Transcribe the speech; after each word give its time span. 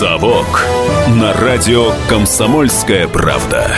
«Совок» 0.00 0.64
на 1.08 1.34
радио 1.34 1.92
«Комсомольская 2.08 3.06
правда». 3.06 3.70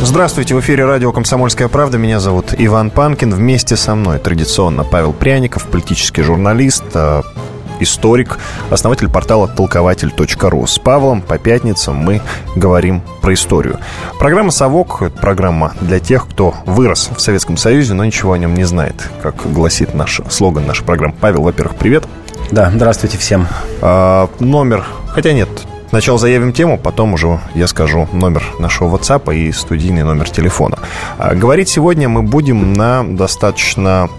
Здравствуйте, 0.00 0.54
в 0.54 0.60
эфире 0.60 0.86
радио 0.86 1.12
«Комсомольская 1.12 1.68
правда». 1.68 1.98
Меня 1.98 2.20
зовут 2.20 2.54
Иван 2.56 2.88
Панкин. 2.88 3.34
Вместе 3.34 3.76
со 3.76 3.94
мной 3.94 4.18
традиционно 4.18 4.82
Павел 4.82 5.12
Пряников, 5.12 5.66
политический 5.66 6.22
журналист, 6.22 6.84
э, 6.94 7.20
историк, 7.80 8.38
основатель 8.70 9.08
портала 9.08 9.48
толкователь.ру. 9.48 10.66
С 10.66 10.78
Павлом 10.78 11.22
по 11.22 11.38
пятницам 11.38 11.96
мы 11.96 12.20
говорим 12.56 13.02
про 13.22 13.34
историю. 13.34 13.78
Программа 14.18 14.50
«Совок»— 14.50 14.98
это 15.02 15.18
программа 15.18 15.74
для 15.80 16.00
тех, 16.00 16.28
кто 16.28 16.54
вырос 16.66 17.10
в 17.16 17.20
Советском 17.20 17.56
Союзе, 17.56 17.94
но 17.94 18.04
ничего 18.04 18.32
о 18.32 18.38
нем 18.38 18.54
не 18.54 18.64
знает, 18.64 19.08
как 19.22 19.50
гласит 19.52 19.94
наш 19.94 20.20
слоган 20.30 20.66
нашей 20.66 20.84
программы. 20.84 21.14
Павел, 21.20 21.42
во-первых, 21.42 21.76
привет. 21.76 22.04
Да, 22.50 22.70
здравствуйте 22.74 23.18
всем. 23.18 23.46
А, 23.82 24.28
номер, 24.40 24.84
хотя 25.08 25.32
нет, 25.32 25.48
Сначала 25.88 26.18
заявим 26.18 26.52
тему, 26.52 26.76
потом 26.76 27.14
уже 27.14 27.40
я 27.54 27.66
скажу 27.66 28.08
номер 28.12 28.44
нашего 28.58 28.94
WhatsApp 28.94 29.34
и 29.34 29.50
студийный 29.52 30.02
номер 30.02 30.28
телефона. 30.28 30.78
А, 31.16 31.34
говорить 31.34 31.70
сегодня 31.70 32.10
мы 32.10 32.22
будем 32.22 32.74
на 32.74 33.04
достаточно 33.04 34.10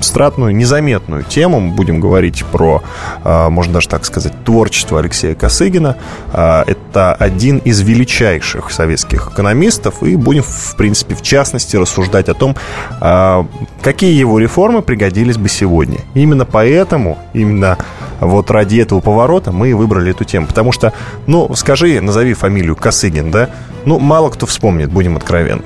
стратную, 0.00 0.54
незаметную 0.54 1.24
тему. 1.24 1.60
Мы 1.60 1.74
будем 1.74 2.00
говорить 2.00 2.44
про, 2.44 2.82
а, 3.24 3.50
можно 3.50 3.74
даже 3.74 3.88
так 3.88 4.04
сказать, 4.04 4.32
творчество 4.44 4.98
Алексея 4.98 5.34
Косыгина. 5.34 5.96
А, 6.32 6.64
это 6.66 7.14
один 7.14 7.58
из 7.58 7.80
величайших 7.80 8.70
советских 8.70 9.30
экономистов. 9.32 10.02
И 10.02 10.16
будем, 10.16 10.42
в 10.42 10.76
принципе, 10.76 11.14
в 11.14 11.22
частности, 11.22 11.76
рассуждать 11.76 12.28
о 12.28 12.34
том, 12.34 12.56
а, 13.00 13.46
какие 13.82 14.18
его 14.18 14.38
реформы 14.38 14.82
пригодились 14.82 15.36
бы 15.36 15.48
сегодня. 15.48 15.98
Именно 16.14 16.44
поэтому, 16.44 17.18
именно 17.32 17.76
вот 18.20 18.50
ради 18.50 18.78
этого 18.78 19.00
поворота 19.00 19.52
мы 19.52 19.70
и 19.70 19.72
выбрали 19.72 20.12
эту 20.12 20.24
тему. 20.24 20.46
Потому 20.46 20.72
что, 20.72 20.92
ну, 21.26 21.54
скажи, 21.54 22.00
назови 22.00 22.34
фамилию 22.34 22.76
Косыгин, 22.76 23.30
да? 23.30 23.50
Ну, 23.84 23.98
мало 23.98 24.30
кто 24.30 24.46
вспомнит, 24.46 24.90
будем 24.90 25.16
откровенны 25.16 25.62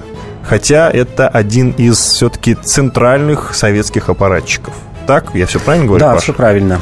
хотя 0.47 0.91
это 0.91 1.29
один 1.29 1.71
из 1.73 1.99
все-таки 1.99 2.55
центральных 2.55 3.55
советских 3.55 4.09
аппаратчиков. 4.09 4.75
Так, 5.07 5.35
я 5.35 5.47
все 5.47 5.61
правильно 5.61 5.87
говорю? 5.87 6.01
Да, 6.05 6.13
Паша? 6.13 6.23
все 6.23 6.33
правильно. 6.33 6.81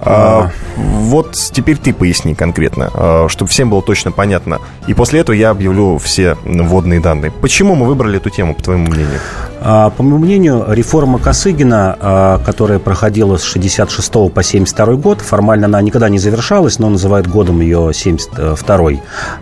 А, 0.00 0.50
вот 0.76 1.32
теперь 1.32 1.78
ты 1.78 1.94
поясни 1.94 2.34
конкретно, 2.34 2.90
а, 2.92 3.26
чтобы 3.28 3.50
всем 3.50 3.70
было 3.70 3.82
точно 3.82 4.12
понятно. 4.12 4.60
И 4.86 4.94
после 4.94 5.20
этого 5.20 5.34
я 5.34 5.50
объявлю 5.50 5.98
все 5.98 6.36
вводные 6.44 7.00
данные. 7.00 7.30
Почему 7.30 7.74
мы 7.74 7.86
выбрали 7.86 8.18
эту 8.18 8.30
тему, 8.30 8.54
по 8.54 8.62
твоему 8.62 8.86
мнению? 8.90 9.20
А, 9.66 9.88
по 9.88 10.02
моему 10.02 10.18
мнению, 10.18 10.66
реформа 10.68 11.18
Косыгина, 11.18 11.96
а, 11.98 12.38
которая 12.44 12.78
проходила 12.78 13.38
с 13.38 13.42
66 13.44 14.28
по 14.28 14.42
72 14.42 14.96
год, 14.96 15.22
формально 15.22 15.64
она 15.64 15.80
никогда 15.80 16.10
не 16.10 16.18
завершалась, 16.18 16.78
но 16.78 16.90
называют 16.90 17.26
годом 17.26 17.62
ее 17.62 17.92
72 17.94 18.90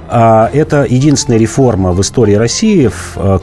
Это 0.09 0.87
единственная 0.89 1.39
реформа 1.41 1.93
в 1.93 2.01
истории 2.01 2.35
России, 2.35 2.89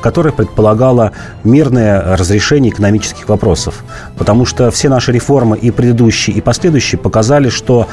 которая 0.01 0.31
предполагала 0.31 1.11
мирное 1.43 2.15
разрешение 2.15 2.71
экономических 2.71 3.27
вопросов. 3.27 3.83
Потому 4.17 4.45
что 4.45 4.71
все 4.71 4.87
наши 4.87 5.11
реформы, 5.11 5.57
и 5.57 5.71
предыдущие, 5.71 6.37
и 6.37 6.41
последующие, 6.41 6.99
показали, 6.99 7.49
что 7.49 7.87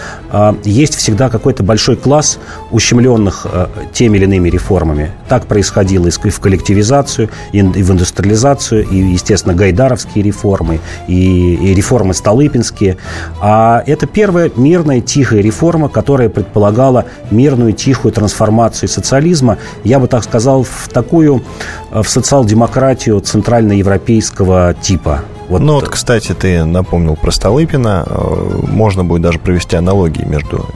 есть 0.62 0.94
всегда 0.94 1.28
какой-то 1.28 1.64
большой 1.64 1.96
класс 1.96 2.38
ущемленных 2.70 3.46
теми 3.92 4.18
или 4.18 4.24
иными 4.24 4.48
реформами. 4.48 5.10
Так 5.28 5.46
происходило 5.46 6.06
и 6.06 6.10
в 6.10 6.40
коллективизацию, 6.40 7.30
и 7.52 7.62
в 7.62 7.90
индустриализацию, 7.90 8.75
и, 8.82 8.96
естественно, 8.96 9.54
гайдаровские 9.54 10.24
реформы, 10.24 10.80
и, 11.08 11.54
и 11.54 11.74
реформы 11.74 12.14
столыпинские. 12.14 12.96
А 13.40 13.82
это 13.86 14.06
первая 14.06 14.50
мирная, 14.56 15.00
тихая 15.00 15.40
реформа, 15.40 15.88
которая 15.88 16.28
предполагала 16.28 17.06
мирную, 17.30 17.72
тихую 17.72 18.12
трансформацию 18.12 18.88
социализма, 18.88 19.58
я 19.84 19.98
бы 19.98 20.08
так 20.08 20.24
сказал, 20.24 20.62
в 20.62 20.88
такую, 20.92 21.42
в 21.90 22.04
социал-демократию 22.04 23.20
центральноевропейского 23.20 24.74
типа. 24.74 25.22
Вот. 25.48 25.60
Ну 25.60 25.74
вот, 25.74 25.88
кстати, 25.88 26.32
ты 26.32 26.64
напомнил 26.64 27.14
про 27.14 27.30
Столыпина. 27.30 28.04
Э, 28.06 28.60
можно 28.68 29.04
будет 29.04 29.22
даже 29.22 29.38
провести 29.38 29.76
аналогии 29.76 30.24
между 30.24 30.66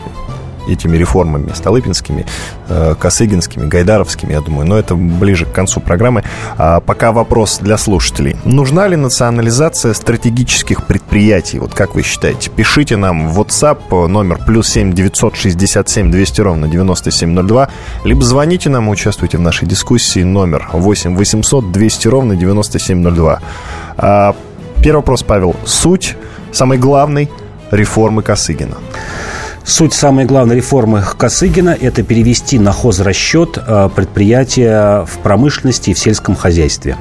этими 0.68 0.96
реформами 0.96 1.52
столыпинскими, 1.54 2.26
э, 2.68 2.94
косыгинскими, 2.98 3.66
гайдаровскими, 3.66 4.32
я 4.32 4.40
думаю, 4.40 4.66
но 4.66 4.78
это 4.78 4.94
ближе 4.94 5.46
к 5.46 5.52
концу 5.52 5.80
программы. 5.80 6.24
А 6.58 6.80
пока 6.80 7.12
вопрос 7.12 7.58
для 7.58 7.78
слушателей. 7.78 8.36
Нужна 8.44 8.88
ли 8.88 8.96
национализация 8.96 9.94
стратегических 9.94 10.86
предприятий? 10.86 11.58
Вот 11.58 11.74
как 11.74 11.94
вы 11.94 12.02
считаете? 12.02 12.50
Пишите 12.50 12.96
нам 12.96 13.28
в 13.28 13.40
WhatsApp 13.40 14.06
номер 14.06 14.38
плюс 14.46 14.68
7 14.68 14.92
967 14.92 16.10
200 16.10 16.40
ровно 16.40 16.68
9702, 16.68 17.68
либо 18.04 18.22
звоните 18.22 18.70
нам 18.70 18.88
и 18.88 18.90
участвуйте 18.90 19.38
в 19.38 19.40
нашей 19.40 19.66
дискуссии 19.66 20.22
номер 20.22 20.68
8 20.72 21.16
800 21.16 21.72
200 21.72 22.08
ровно 22.08 22.36
9702. 22.36 23.40
А, 23.96 24.34
первый 24.82 24.98
вопрос, 24.98 25.22
Павел. 25.22 25.56
Суть, 25.64 26.16
самый 26.52 26.78
главный 26.78 27.30
реформы 27.70 28.22
Косыгина. 28.22 28.76
Суть 29.64 29.92
самой 29.92 30.24
главной 30.24 30.56
реформы 30.56 31.02
Косыгина– 31.16 31.76
это 31.80 32.02
перевести 32.02 32.58
на 32.58 32.72
хозрасчет 32.72 33.58
э, 33.58 33.90
предприятия 33.94 35.04
в 35.04 35.18
промышленности 35.18 35.90
и 35.90 35.94
в 35.94 35.98
сельском 35.98 36.34
хозяйстве. 36.34 36.96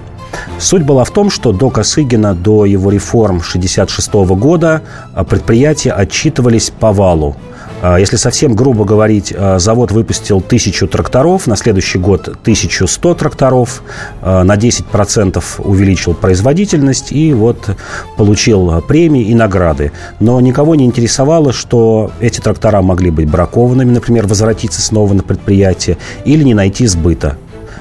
Суть 0.59 0.84
была 0.84 1.03
в 1.06 1.12
том, 1.12 1.30
что 1.30 1.53
до 1.53 1.69
Косыгина, 1.69 2.36
до 2.36 2.66
его 2.66 2.92
реформ 2.92 3.38
1966 3.38 4.14
года 4.38 4.81
э, 5.16 5.24
предприятия 5.24 5.92
отчитывались 5.92 6.69
по 6.69 6.92
валу. 6.92 7.38
А, 7.81 7.97
если 7.97 8.17
совсем 8.17 8.56
грубо 8.56 8.84
говорить, 8.84 9.34
а, 9.35 9.59
завод 9.59 9.91
выпустил 9.91 10.41
тысячу 10.41 10.88
тракторов, 10.88 11.47
на 11.47 11.56
следующий 11.56 11.97
год 11.97 12.28
1100 12.44 13.13
тракторов, 13.13 13.84
а, 14.22 14.44
на 14.44 14.57
10% 14.57 15.59
увеличил 15.59 16.13
производительность 16.13 17.12
и 17.12 17.34
вот 17.34 17.69
получил 18.18 18.81
премии 18.81 19.23
и 19.23 19.35
награды. 19.35 19.91
Но 20.19 20.39
никого 20.41 20.75
не 20.75 20.85
интересовало, 20.85 21.53
что 21.53 22.12
эти 22.19 22.39
трактора 22.39 22.81
могли 22.81 23.12
быть 23.12 23.29
бракованными, 23.29 23.91
например, 23.91 24.28
возвратиться 24.28 24.81
снова 24.81 25.13
на 25.13 25.23
предприятие 25.23 25.97
или 26.25 26.44
не 26.44 26.53
найти 26.53 26.85
сбыта 26.88 27.38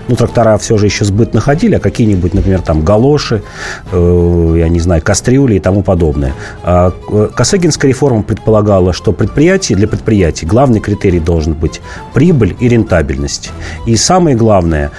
ну, 0.08 0.16
трактора 0.16 0.56
все 0.58 0.78
же 0.78 0.86
еще 0.86 1.04
сбыт 1.04 1.34
находили, 1.34 1.74
а 1.74 1.80
какие-нибудь, 1.80 2.34
например, 2.34 2.62
там 2.62 2.82
галоши, 2.82 3.42
э, 3.92 4.54
я 4.58 4.68
не 4.68 4.80
знаю, 4.80 5.02
кастрюли 5.02 5.56
и 5.56 5.60
тому 5.60 5.82
подобное. 5.82 6.34
А 6.62 6.92
э, 7.10 7.28
Косыгинская 7.34 7.90
реформа 7.90 8.22
предполагала, 8.22 8.92
что 8.92 9.12
предприятие, 9.12 9.76
для 9.76 9.88
предприятий 9.88 10.46
главный 10.46 10.80
критерий 10.80 11.20
должен 11.20 11.52
быть 11.52 11.80
прибыль 12.14 12.56
и 12.60 12.68
рентабельность. 12.68 13.50
И 13.86 13.96
самое 13.96 14.36
главное, 14.36 14.90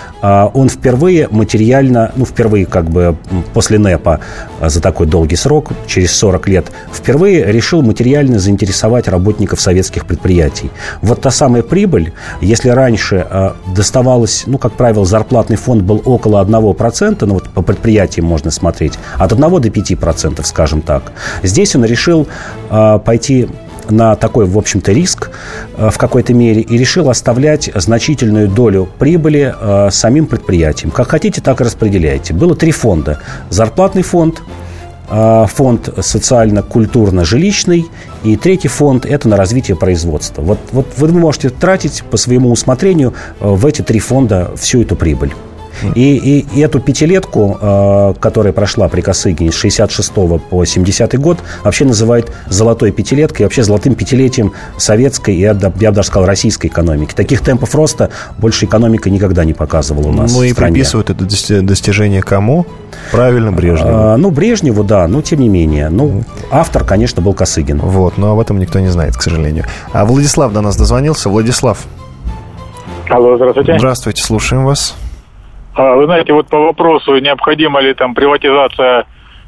он 0.53 0.69
впервые 0.69 1.27
материально, 1.29 2.11
ну, 2.15 2.25
впервые 2.25 2.65
как 2.65 2.89
бы 2.89 3.15
после 3.53 3.79
НЭПа 3.79 4.19
э, 4.59 4.69
за 4.69 4.81
такой 4.81 5.07
долгий 5.07 5.35
срок, 5.35 5.71
через 5.87 6.15
40 6.17 6.47
лет, 6.47 6.65
впервые 6.91 7.51
решил 7.51 7.81
материально 7.81 8.39
заинтересовать 8.39 9.07
работников 9.07 9.61
советских 9.61 10.05
предприятий. 10.05 10.71
Вот 11.01 11.21
та 11.21 11.31
самая 11.31 11.63
прибыль, 11.63 12.13
если 12.41 12.69
раньше 12.69 13.25
э, 13.29 13.51
доставалась, 13.75 14.43
ну, 14.45 14.57
как 14.57 14.73
правило, 14.73 15.05
зарплатный 15.05 15.57
фонд 15.57 15.83
был 15.83 16.01
около 16.05 16.43
1%, 16.43 17.25
ну 17.25 17.35
вот 17.35 17.49
по 17.49 17.61
предприятиям 17.61 18.25
можно 18.25 18.51
смотреть, 18.51 18.99
от 19.17 19.31
1 19.31 19.41
до 19.41 19.69
5%, 19.69 20.43
скажем 20.43 20.81
так. 20.81 21.11
Здесь 21.43 21.75
он 21.75 21.85
решил 21.85 22.27
пойти 22.69 23.47
на 23.91 24.15
такой, 24.15 24.45
в 24.45 24.57
общем-то, 24.57 24.91
риск 24.91 25.31
э, 25.77 25.89
в 25.89 25.97
какой-то 25.97 26.33
мере 26.33 26.61
и 26.61 26.77
решил 26.77 27.09
оставлять 27.09 27.69
значительную 27.73 28.47
долю 28.47 28.87
прибыли 28.99 29.53
э, 29.59 29.89
самим 29.91 30.25
предприятиям. 30.25 30.91
Как 30.91 31.09
хотите, 31.09 31.41
так 31.41 31.61
и 31.61 31.63
распределяйте. 31.63 32.33
Было 32.33 32.55
три 32.55 32.71
фонда. 32.71 33.19
Зарплатный 33.49 34.03
фонд, 34.03 34.41
э, 35.09 35.45
фонд 35.47 35.89
социально-культурно-жилищный 35.99 37.85
и 38.23 38.35
третий 38.35 38.67
фонд– 38.67 39.05
это 39.07 39.27
на 39.27 39.37
развитие 39.37 39.77
производства. 39.77 40.41
Вот, 40.41 40.59
вот 40.71 40.87
вы 40.97 41.07
можете 41.09 41.49
тратить 41.49 42.03
по 42.03 42.17
своему 42.17 42.51
усмотрению 42.51 43.13
в 43.39 43.65
эти 43.65 43.81
три 43.81 43.99
фонда 43.99 44.51
всю 44.55 44.81
эту 44.81 44.95
прибыль. 44.95 45.33
И, 45.95 46.15
и, 46.15 46.45
и 46.55 46.61
эту 46.61 46.79
пятилетку, 46.79 47.57
э, 47.61 48.13
которая 48.19 48.53
прошла 48.53 48.87
при 48.87 49.01
Косыгине 49.01 49.51
с 49.51 49.55
66 49.55 50.11
по 50.49 50.65
70 50.65 51.19
год, 51.19 51.39
вообще 51.63 51.85
называют 51.85 52.31
золотой 52.47 52.91
пятилеткой, 52.91 53.45
вообще 53.45 53.63
золотым 53.63 53.95
пятилетием 53.95 54.53
советской 54.77 55.35
и, 55.35 55.39
я 55.39 55.53
бы 55.53 55.71
даже 55.91 56.07
сказал, 56.07 56.25
российской 56.25 56.67
экономики. 56.67 57.13
Таких 57.13 57.41
темпов 57.41 57.75
роста 57.75 58.09
больше 58.37 58.65
экономика 58.65 59.09
никогда 59.09 59.45
не 59.45 59.53
показывала 59.53 60.07
у 60.07 60.13
нас 60.13 60.33
Ну 60.33 60.43
и 60.43 60.53
приписывают 60.53 61.09
это 61.09 61.25
достижение 61.61 62.21
кому? 62.21 62.65
Правильно, 63.11 63.51
Брежневу. 63.51 63.91
А, 63.91 64.17
ну, 64.17 64.31
Брежневу, 64.31 64.83
да, 64.83 65.07
но 65.07 65.21
тем 65.21 65.39
не 65.39 65.49
менее. 65.49 65.89
Ну, 65.89 66.23
автор, 66.51 66.83
конечно, 66.83 67.21
был 67.21 67.33
Косыгин. 67.33 67.79
Вот, 67.79 68.17
но 68.17 68.31
об 68.31 68.39
этом 68.39 68.59
никто 68.59 68.79
не 68.79 68.89
знает, 68.89 69.15
к 69.15 69.21
сожалению. 69.21 69.65
А 69.93 70.05
Владислав 70.05 70.53
до 70.53 70.61
нас 70.61 70.75
дозвонился. 70.75 71.29
Владислав. 71.29 71.85
Алло, 73.09 73.35
здравствуйте. 73.37 73.75
Здравствуйте, 73.77 74.23
слушаем 74.23 74.65
вас. 74.65 74.95
А, 75.79 75.95
вы 75.95 76.05
знаете, 76.07 76.33
вот 76.33 76.47
по 76.47 76.59
вопросу, 76.59 77.17
необходима 77.19 77.79
ли 77.79 77.93
там 77.93 78.13
приватизация 78.13 79.05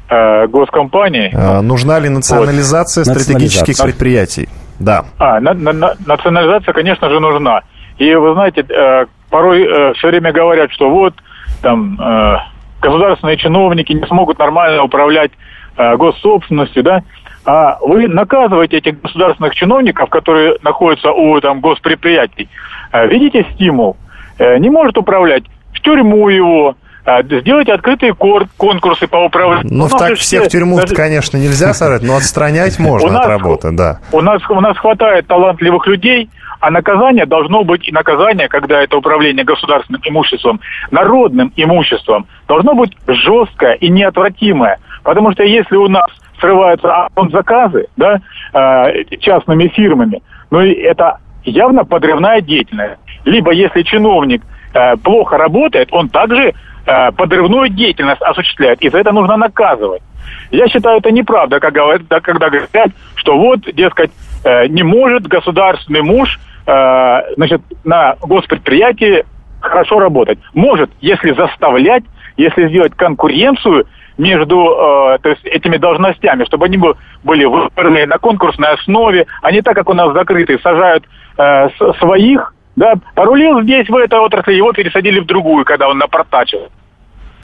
э, 0.08 0.46
госкомпаний. 0.46 1.30
А, 1.34 1.60
нужна 1.60 1.98
ли 1.98 2.08
национализация 2.08 3.04
вот. 3.04 3.10
стратегических 3.12 3.68
Национализация. 3.68 3.86
предприятий? 3.86 4.48
Да. 4.80 5.04
А, 5.18 5.40
на- 5.40 5.52
на- 5.52 5.74
на- 5.74 5.94
национализация, 6.06 6.72
конечно 6.72 7.10
же, 7.10 7.20
нужна. 7.20 7.60
И 7.98 8.14
вы 8.14 8.32
знаете, 8.32 8.64
э, 8.66 9.04
порой 9.28 9.62
э, 9.62 9.92
все 9.92 10.08
время 10.08 10.32
говорят, 10.32 10.72
что 10.72 10.88
вот 10.88 11.12
там 11.60 12.00
э, 12.00 12.36
государственные 12.80 13.36
чиновники 13.36 13.92
не 13.92 14.06
смогут 14.06 14.38
нормально 14.38 14.84
управлять 14.84 15.32
э, 15.76 15.96
госсобственностью, 15.96 16.82
да? 16.82 17.02
А 17.44 17.76
вы 17.82 18.08
наказываете 18.08 18.78
этих 18.78 19.02
государственных 19.02 19.54
чиновников, 19.54 20.08
которые 20.08 20.56
находятся 20.62 21.10
у 21.12 21.38
там 21.42 21.60
госпредприятий, 21.60 22.48
э, 22.90 23.06
видите 23.08 23.44
стимул, 23.52 23.98
э, 24.38 24.56
не 24.56 24.70
может 24.70 24.96
управлять, 24.96 25.44
тюрьму 25.82 26.28
его, 26.28 26.76
э, 27.04 27.22
сделайте 27.40 27.72
открытые 27.72 28.14
конкурсы 28.14 29.06
по 29.06 29.16
управлению. 29.24 29.68
Ну, 29.70 29.84
нас 29.84 29.92
так 29.92 30.14
всех 30.16 30.40
все- 30.42 30.48
в 30.48 30.52
тюрьму, 30.52 30.76
даже- 30.76 30.94
конечно, 30.94 31.36
нельзя 31.36 31.74
сажать, 31.74 32.02
но 32.02 32.16
отстранять 32.16 32.76
У 32.80 32.82
можно 32.82 33.10
нас- 33.12 33.24
от 33.24 33.26
работы, 33.28 33.70
да. 33.72 34.00
у 34.12 34.20
нас, 34.20 34.40
у 34.48 34.60
нас 34.60 34.76
хватает 34.78 35.26
талантливых 35.26 35.86
людей, 35.86 36.28
а 36.60 36.70
наказание 36.70 37.26
должно 37.26 37.64
быть, 37.64 37.88
и 37.88 37.92
наказание, 37.92 38.48
когда 38.48 38.80
это 38.82 38.96
управление 38.96 39.44
государственным 39.44 40.00
имуществом, 40.04 40.60
народным 40.92 41.52
имуществом, 41.56 42.26
должно 42.46 42.74
быть 42.74 42.96
жесткое 43.08 43.72
и 43.74 43.88
неотвратимое. 43.88 44.78
Потому 45.02 45.32
что 45.32 45.42
если 45.42 45.74
у 45.74 45.88
нас 45.88 46.06
срываются 46.40 47.08
заказы 47.32 47.86
да, 47.96 48.20
э, 48.54 49.16
частными 49.18 49.66
фирмами, 49.68 50.22
ну 50.52 50.60
это 50.60 51.18
явно 51.44 51.84
подрывная 51.84 52.40
деятельность. 52.40 53.00
Либо 53.24 53.50
если 53.52 53.82
чиновник 53.82 54.42
э, 54.74 54.96
плохо 54.96 55.36
работает, 55.36 55.88
он 55.92 56.08
также 56.08 56.52
э, 56.86 57.12
подрывную 57.12 57.68
деятельность 57.68 58.22
осуществляет, 58.22 58.80
и 58.82 58.88
за 58.88 58.98
это 58.98 59.12
нужно 59.12 59.36
наказывать. 59.36 60.02
Я 60.50 60.68
считаю, 60.68 60.98
это 60.98 61.10
неправда, 61.10 61.60
когда 61.60 62.48
говорят, 62.48 62.90
что 63.16 63.38
вот, 63.38 63.60
дескать, 63.74 64.10
э, 64.44 64.66
не 64.68 64.82
может 64.82 65.26
государственный 65.26 66.02
муж 66.02 66.38
значит, 66.64 67.60
на 67.82 68.14
госпредприятии 68.22 69.24
хорошо 69.60 69.98
работать. 69.98 70.38
Может, 70.54 70.90
если 71.00 71.32
заставлять, 71.32 72.04
если 72.36 72.68
сделать 72.68 72.94
конкуренцию 72.94 73.86
между 74.18 74.56
э, 74.56 75.18
то 75.22 75.30
есть 75.30 75.44
этими 75.44 75.76
должностями, 75.76 76.44
чтобы 76.44 76.66
они 76.66 76.76
бы- 76.76 76.96
были 77.24 77.44
выбраны 77.44 78.06
на 78.06 78.18
конкурсной 78.18 78.74
основе, 78.74 79.26
а 79.42 79.50
не 79.50 79.62
так, 79.62 79.74
как 79.74 79.88
у 79.88 79.94
нас 79.94 80.12
закрытые, 80.12 80.58
сажают 80.58 81.04
э, 81.38 81.68
своих, 81.98 82.54
да, 82.76 82.94
порулил 83.14 83.62
здесь 83.62 83.88
в 83.88 83.94
этой 83.96 84.18
отрасли, 84.18 84.54
его 84.54 84.72
пересадили 84.72 85.20
в 85.20 85.26
другую, 85.26 85.64
когда 85.64 85.88
он 85.88 85.98
напортачил. 85.98 86.68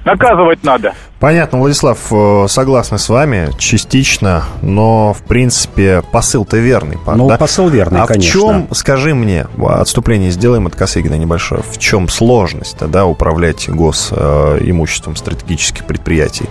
Наказывать 0.04 0.62
надо. 0.62 0.94
Понятно, 1.20 1.58
Владислав, 1.58 1.98
э, 2.12 2.46
согласны 2.48 2.98
с 2.98 3.08
вами 3.08 3.50
частично, 3.58 4.44
но, 4.62 5.12
в 5.12 5.22
принципе, 5.22 6.02
посыл-то 6.12 6.56
верный. 6.56 6.96
Ну, 7.14 7.28
да? 7.28 7.36
посыл 7.36 7.68
верный, 7.68 8.00
а 8.00 8.06
конечно. 8.06 8.30
в 8.30 8.32
чем, 8.32 8.68
скажи 8.72 9.14
мне, 9.14 9.46
отступление 9.62 10.30
сделаем 10.30 10.66
от 10.66 10.76
Косыгина 10.76 11.16
небольшое, 11.16 11.62
в 11.62 11.78
чем 11.78 12.08
сложность 12.08 12.78
тогда 12.78 13.04
управлять 13.04 13.68
госимуществом 13.68 15.16
стратегических 15.16 15.84
предприятий? 15.84 16.46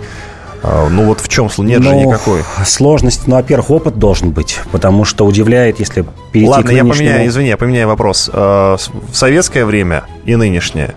А, 0.62 0.88
Ну 0.88 1.04
вот 1.04 1.20
в 1.20 1.28
чем 1.28 1.48
нет 1.58 1.82
же 1.82 1.90
Ну, 1.90 2.06
никакой. 2.08 2.42
Сложность, 2.64 3.26
ну, 3.26 3.36
во-первых, 3.36 3.70
опыт 3.70 3.98
должен 3.98 4.30
быть, 4.30 4.58
потому 4.72 5.04
что 5.04 5.24
удивляет, 5.26 5.78
если 5.80 6.04
перейти 6.32 6.50
Ладно, 6.50 6.70
к 6.70 6.74
я 6.74 6.82
нынешнему... 6.82 7.08
поменяю, 7.08 7.28
извини, 7.28 7.48
я 7.48 7.56
поменяю 7.56 7.88
вопрос. 7.88 8.28
С- 8.32 8.90
В 9.10 9.14
советское 9.14 9.64
время 9.64 10.04
и 10.24 10.34
нынешнее. 10.36 10.94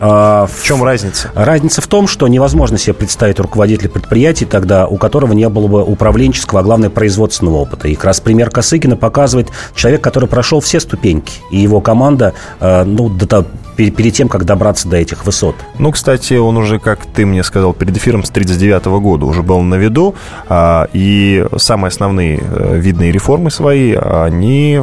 А, 0.00 0.46
В 0.46 0.62
чем 0.62 0.82
разница? 0.82 1.30
Разница 1.34 1.80
в 1.80 1.86
том, 1.86 2.06
что 2.06 2.28
невозможно 2.28 2.78
себе 2.78 2.94
представить 2.94 3.40
руководителя 3.40 3.88
предприятий 3.88 4.44
тогда, 4.44 4.86
у 4.86 4.96
которого 4.96 5.32
не 5.32 5.48
было 5.48 5.66
бы 5.66 5.82
управленческого, 5.82 6.60
а 6.60 6.62
главное, 6.62 6.90
производственного 6.90 7.56
опыта. 7.56 7.88
И 7.88 7.94
как 7.94 8.04
раз 8.04 8.20
пример 8.20 8.50
Косыгина 8.50 8.96
показывает 8.96 9.48
человек, 9.74 10.02
который 10.02 10.28
прошел 10.28 10.60
все 10.60 10.80
ступеньки, 10.80 11.34
и 11.50 11.58
его 11.58 11.80
команда, 11.80 12.34
э, 12.60 12.84
ну, 12.84 13.08
до 13.08 13.46
перед 13.76 14.14
тем, 14.14 14.28
как 14.28 14.44
добраться 14.44 14.88
до 14.88 14.96
этих 14.96 15.26
высот. 15.26 15.54
Ну, 15.78 15.92
кстати, 15.92 16.34
он 16.34 16.56
уже, 16.56 16.78
как 16.78 17.04
ты 17.04 17.26
мне 17.26 17.42
сказал 17.44 17.74
перед 17.74 17.96
эфиром, 17.96 18.24
с 18.24 18.30
1939 18.30 18.86
года 19.02 19.26
уже 19.26 19.42
был 19.42 19.60
на 19.60 19.74
виду, 19.74 20.14
а, 20.48 20.88
и 20.92 21.46
самые 21.58 21.88
основные 21.88 22.40
э, 22.42 22.78
видные 22.78 23.12
реформы 23.12 23.50
свои, 23.50 23.92
они, 23.94 24.82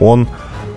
он 0.00 0.28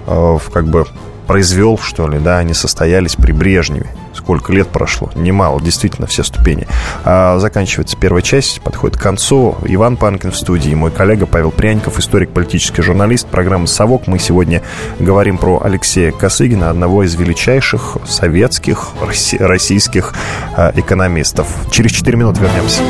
э, 0.05 0.37
как 0.53 0.67
бы 0.67 0.85
произвел, 1.27 1.77
что 1.77 2.07
ли, 2.07 2.19
да, 2.19 2.39
они 2.39 2.53
состоялись 2.53 3.15
при 3.15 3.31
Брежневе. 3.31 3.87
Сколько 4.13 4.51
лет 4.51 4.69
прошло? 4.69 5.11
Немало, 5.13 5.61
действительно, 5.61 6.07
все 6.07 6.23
ступени. 6.23 6.67
А, 7.05 7.37
заканчивается 7.37 7.95
первая 7.97 8.23
часть, 8.23 8.61
подходит 8.61 8.97
к 8.97 9.01
концу. 9.01 9.55
Иван 9.65 9.95
Панкин 9.97 10.31
в 10.31 10.37
студии, 10.37 10.73
мой 10.73 10.89
коллега 10.89 11.27
Павел 11.27 11.51
Пряников, 11.51 11.99
историк, 11.99 12.31
политический 12.31 12.81
журналист, 12.81 13.27
программа 13.27 13.67
«Совок». 13.67 14.07
Мы 14.07 14.17
сегодня 14.17 14.63
говорим 14.99 15.37
про 15.37 15.61
Алексея 15.63 16.11
Косыгина, 16.11 16.69
одного 16.71 17.03
из 17.03 17.13
величайших 17.15 17.97
советских, 18.07 18.89
росси- 19.01 19.37
российских 19.37 20.13
э, 20.55 20.71
экономистов. 20.75 21.47
Через 21.69 21.91
4 21.91 22.17
минуты 22.17 22.41
вернемся. 22.41 22.81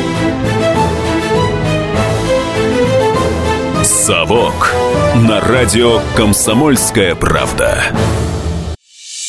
«Совок» 3.84 4.72
на 5.14 5.40
радио 5.40 6.00
«Комсомольская 6.16 7.14
правда». 7.14 7.84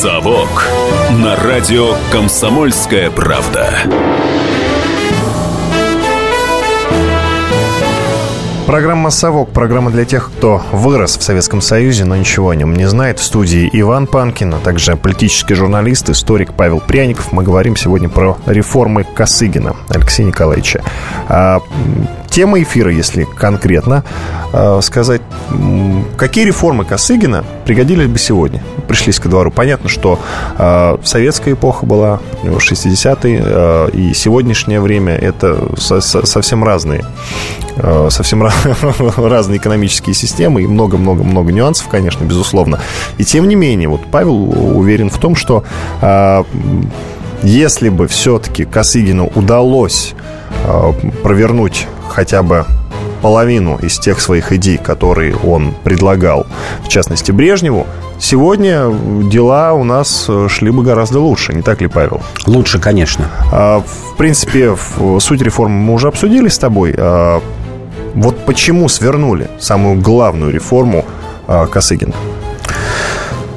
«Совок» 0.00 0.64
на 1.10 1.36
радио 1.36 1.94
«Комсомольская 2.10 3.10
правда». 3.10 3.68
Программа 8.64 9.10
«Совок», 9.10 9.50
программа 9.50 9.90
для 9.90 10.06
тех, 10.06 10.30
кто 10.34 10.62
вырос 10.72 11.18
в 11.18 11.22
Советском 11.22 11.60
Союзе, 11.60 12.06
но 12.06 12.16
ничего 12.16 12.48
о 12.48 12.56
нем 12.56 12.72
не 12.72 12.86
знает. 12.88 13.18
В 13.18 13.22
студии 13.22 13.68
Иван 13.74 14.06
Панкин, 14.06 14.54
а 14.54 14.58
также 14.58 14.96
политический 14.96 15.52
журналист, 15.52 16.08
историк 16.08 16.54
Павел 16.54 16.80
Пряников. 16.80 17.32
Мы 17.32 17.42
говорим 17.42 17.76
сегодня 17.76 18.08
про 18.08 18.38
реформы 18.46 19.04
Косыгина 19.04 19.76
Алексея 19.90 20.26
Николаевича. 20.26 20.82
Тема 22.30 22.62
эфира, 22.62 22.92
если 22.92 23.24
конкретно 23.24 24.04
а, 24.52 24.80
сказать, 24.82 25.20
какие 26.16 26.44
реформы 26.44 26.84
Косыгина 26.84 27.44
пригодились 27.64 28.06
бы 28.06 28.18
сегодня? 28.18 28.62
Пришлись 28.86 29.18
ко 29.18 29.28
двору. 29.28 29.50
Понятно, 29.50 29.88
что 29.88 30.18
а, 30.56 31.00
советская 31.04 31.54
эпоха 31.54 31.86
была, 31.86 32.20
у 32.42 32.46
него 32.46 32.58
60-е, 32.58 33.42
а, 33.44 33.86
и 33.88 34.14
сегодняшнее 34.14 34.80
время 34.80 35.16
это 35.16 35.76
со- 35.76 36.00
со- 36.00 36.24
совсем 36.24 36.62
разные 36.62 37.04
э, 37.76 38.08
совсем 38.10 38.42
разные 39.16 39.58
экономические 39.58 40.14
системы 40.14 40.62
и 40.62 40.66
много-много-много 40.66 41.52
нюансов, 41.52 41.88
конечно, 41.88 42.24
безусловно. 42.24 42.80
И 43.18 43.24
тем 43.24 43.48
не 43.48 43.56
менее, 43.56 43.88
вот 43.88 44.02
Павел 44.10 44.76
уверен 44.78 45.10
в 45.10 45.18
том, 45.18 45.34
что 45.34 45.64
э, 46.00 46.44
если 47.42 47.88
бы 47.88 48.06
все-таки 48.06 48.64
Косыгину 48.64 49.30
удалось 49.34 50.14
э, 50.64 50.92
провернуть 51.22 51.86
хотя 52.20 52.42
бы 52.42 52.66
половину 53.22 53.78
из 53.78 53.98
тех 53.98 54.20
своих 54.20 54.52
идей, 54.52 54.76
которые 54.76 55.34
он 55.36 55.74
предлагал, 55.84 56.46
в 56.84 56.88
частности, 56.88 57.32
Брежневу, 57.32 57.86
сегодня 58.18 58.92
дела 59.30 59.72
у 59.72 59.84
нас 59.84 60.26
э, 60.28 60.48
шли 60.50 60.70
бы 60.70 60.82
гораздо 60.82 61.18
лучше, 61.18 61.54
не 61.54 61.62
так 61.62 61.80
ли, 61.80 61.86
Павел? 61.86 62.20
Лучше, 62.46 62.78
конечно. 62.78 63.24
А, 63.50 63.80
В 63.80 64.16
принципе, 64.18 64.76
суть 65.18 65.40
реформы 65.40 65.76
мы 65.76 65.94
уже 65.94 66.08
обсудили 66.08 66.48
с 66.48 66.58
тобой. 66.58 66.94
А, 66.98 67.40
Вот 68.14 68.44
почему 68.44 68.86
свернули 68.90 69.48
самую 69.58 69.98
главную 69.98 70.52
реформу 70.52 71.06
а, 71.48 71.66
Косыгина? 71.66 72.12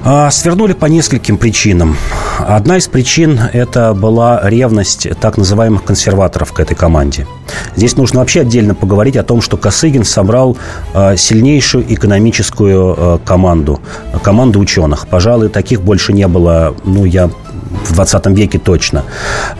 А, 0.05 0.29
Свернули 0.31 0.73
по 0.73 0.87
нескольким 0.87 1.37
причинам. 1.37 1.95
Одна 2.37 2.77
из 2.77 2.87
причин– 2.87 3.39
это 3.53 3.93
была 3.93 4.41
ревность 4.43 5.07
так 5.21 5.37
называемых 5.37 5.85
консерваторов 5.85 6.51
к 6.51 6.59
этой 6.59 6.75
команде. 6.75 7.25
Здесь 7.77 7.95
нужно 7.95 8.19
вообще 8.19 8.41
отдельно 8.41 8.75
поговорить 8.75 9.15
о 9.15 9.23
том, 9.23 9.41
что 9.41 9.55
Косыгин 9.55 10.03
собрал 10.03 10.57
а, 10.93 11.15
сильнейшую 11.15 11.85
экономическую 11.93 12.95
а, 12.97 13.19
команду, 13.19 13.79
команду 14.21 14.59
ученых. 14.59 15.07
Пожалуй, 15.07 15.47
таких 15.47 15.81
больше 15.81 16.11
не 16.11 16.27
было, 16.27 16.75
ну, 16.83 17.05
я 17.05 17.29
в 17.87 17.93
20 17.93 18.27
веке 18.27 18.59
точно. 18.59 19.05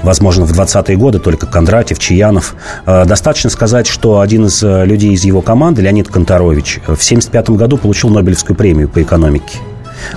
Возможно, 0.04 0.46
в 0.46 0.52
20-е 0.52 0.98
годы 0.98 1.20
только 1.20 1.48
Кондратьев, 1.48 2.00
Чаянов. 2.00 2.56
Достаточно 2.86 3.50
сказать, 3.50 3.88
что 3.88 4.20
один 4.20 4.46
из 4.46 4.62
людей 4.62 5.14
из 5.14 5.24
его 5.24 5.42
команды, 5.42 5.82
Леонид 5.82 6.10
Конторович, 6.10 6.80
в 6.82 7.00
1975 7.00 7.50
году 7.52 7.78
получил 7.78 8.10
Нобелевскую 8.10 8.56
премию 8.56 8.88
по 8.88 9.02
экономике. 9.02 9.58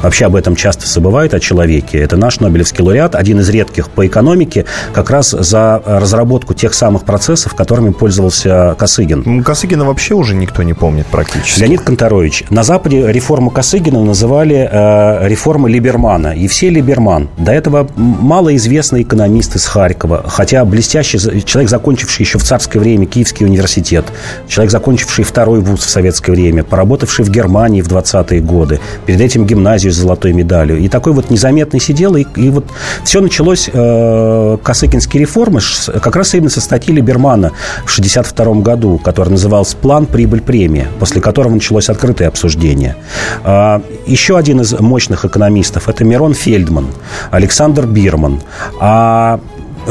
Вообще 0.02 0.26
об 0.26 0.36
этом 0.36 0.56
часто 0.56 0.86
забывают 0.86 1.34
о 1.34 1.40
человеке. 1.40 1.98
Это 1.98 2.16
наш 2.16 2.40
Нобелевский 2.40 2.82
лауреат, 2.82 3.14
один 3.14 3.40
из 3.40 3.48
редких 3.48 3.90
по 3.90 4.06
экономике, 4.06 4.64
как 4.92 5.10
раз 5.10 5.30
за 5.30 5.82
разработку 5.84 6.54
тех 6.54 6.74
самых 6.74 7.04
процессов, 7.04 7.54
которыми 7.54 7.90
пользовался 7.90 8.74
Косыгин. 8.78 9.42
Косыгина 9.42 9.84
вообще 9.84 10.14
уже 10.14 10.34
никто 10.34 10.62
не 10.62 10.74
помнит 10.74 11.06
практически. 11.06 11.60
Леонид 11.60 11.82
Конторович. 11.82 12.44
На 12.50 12.62
Западе 12.62 13.10
реформу 13.10 13.50
Косыгина 13.50 14.02
называли 14.04 14.68
э, 14.70 15.28
реформой 15.28 15.72
Либермана. 15.72 16.28
И 16.28 16.48
все 16.48 16.70
Либерман. 16.70 17.28
До 17.36 17.52
этого 17.52 17.88
малоизвестный 17.96 19.02
экономист 19.02 19.56
из 19.56 19.64
Харькова, 19.66 20.24
хотя 20.28 20.64
блестящий 20.64 21.18
человек, 21.44 21.70
закончивший 21.70 22.24
еще 22.24 22.38
в 22.38 22.42
царское 22.42 22.78
время 22.78 23.06
Киевский 23.06 23.46
университет, 23.46 24.06
человек, 24.48 24.72
закончивший 24.72 25.24
второй 25.24 25.60
вуз 25.60 25.80
в 25.80 25.90
советское 25.90 26.32
время, 26.32 26.64
поработавший 26.64 27.24
в 27.24 27.30
Германии 27.30 27.80
в 27.82 27.88
20-е 27.88 28.40
годы, 28.40 28.80
перед 29.06 29.20
этим 29.20 29.46
гимназию 29.46 29.75
гимназию 29.76 29.92
с 29.92 29.96
золотой 29.96 30.32
медалью. 30.32 30.78
И 30.78 30.88
такой 30.88 31.12
вот 31.12 31.30
незаметный 31.30 31.80
сидел. 31.80 32.16
И, 32.16 32.24
и 32.36 32.50
вот 32.50 32.64
все 33.04 33.20
началось, 33.20 33.70
э, 33.72 34.58
Косыкинские 34.62 35.20
реформы, 35.20 35.60
как 36.00 36.16
раз 36.16 36.34
именно 36.34 36.50
со 36.50 36.60
статьи 36.60 36.94
Либермана 36.94 37.52
в 37.84 37.98
1962 37.98 38.62
году, 38.62 38.98
который 38.98 39.30
назывался 39.30 39.76
«План, 39.76 40.06
прибыль, 40.06 40.40
премия», 40.40 40.88
после 40.98 41.20
которого 41.20 41.52
началось 41.52 41.88
открытое 41.88 42.28
обсуждение. 42.28 42.96
Э, 43.44 43.80
еще 44.06 44.36
один 44.38 44.60
из 44.60 44.72
мощных 44.80 45.24
экономистов– 45.24 45.88
это 45.90 46.04
Мирон 46.04 46.34
Фельдман, 46.34 46.86
Александр 47.30 47.86
Бирман. 47.86 48.40
А 48.80 49.40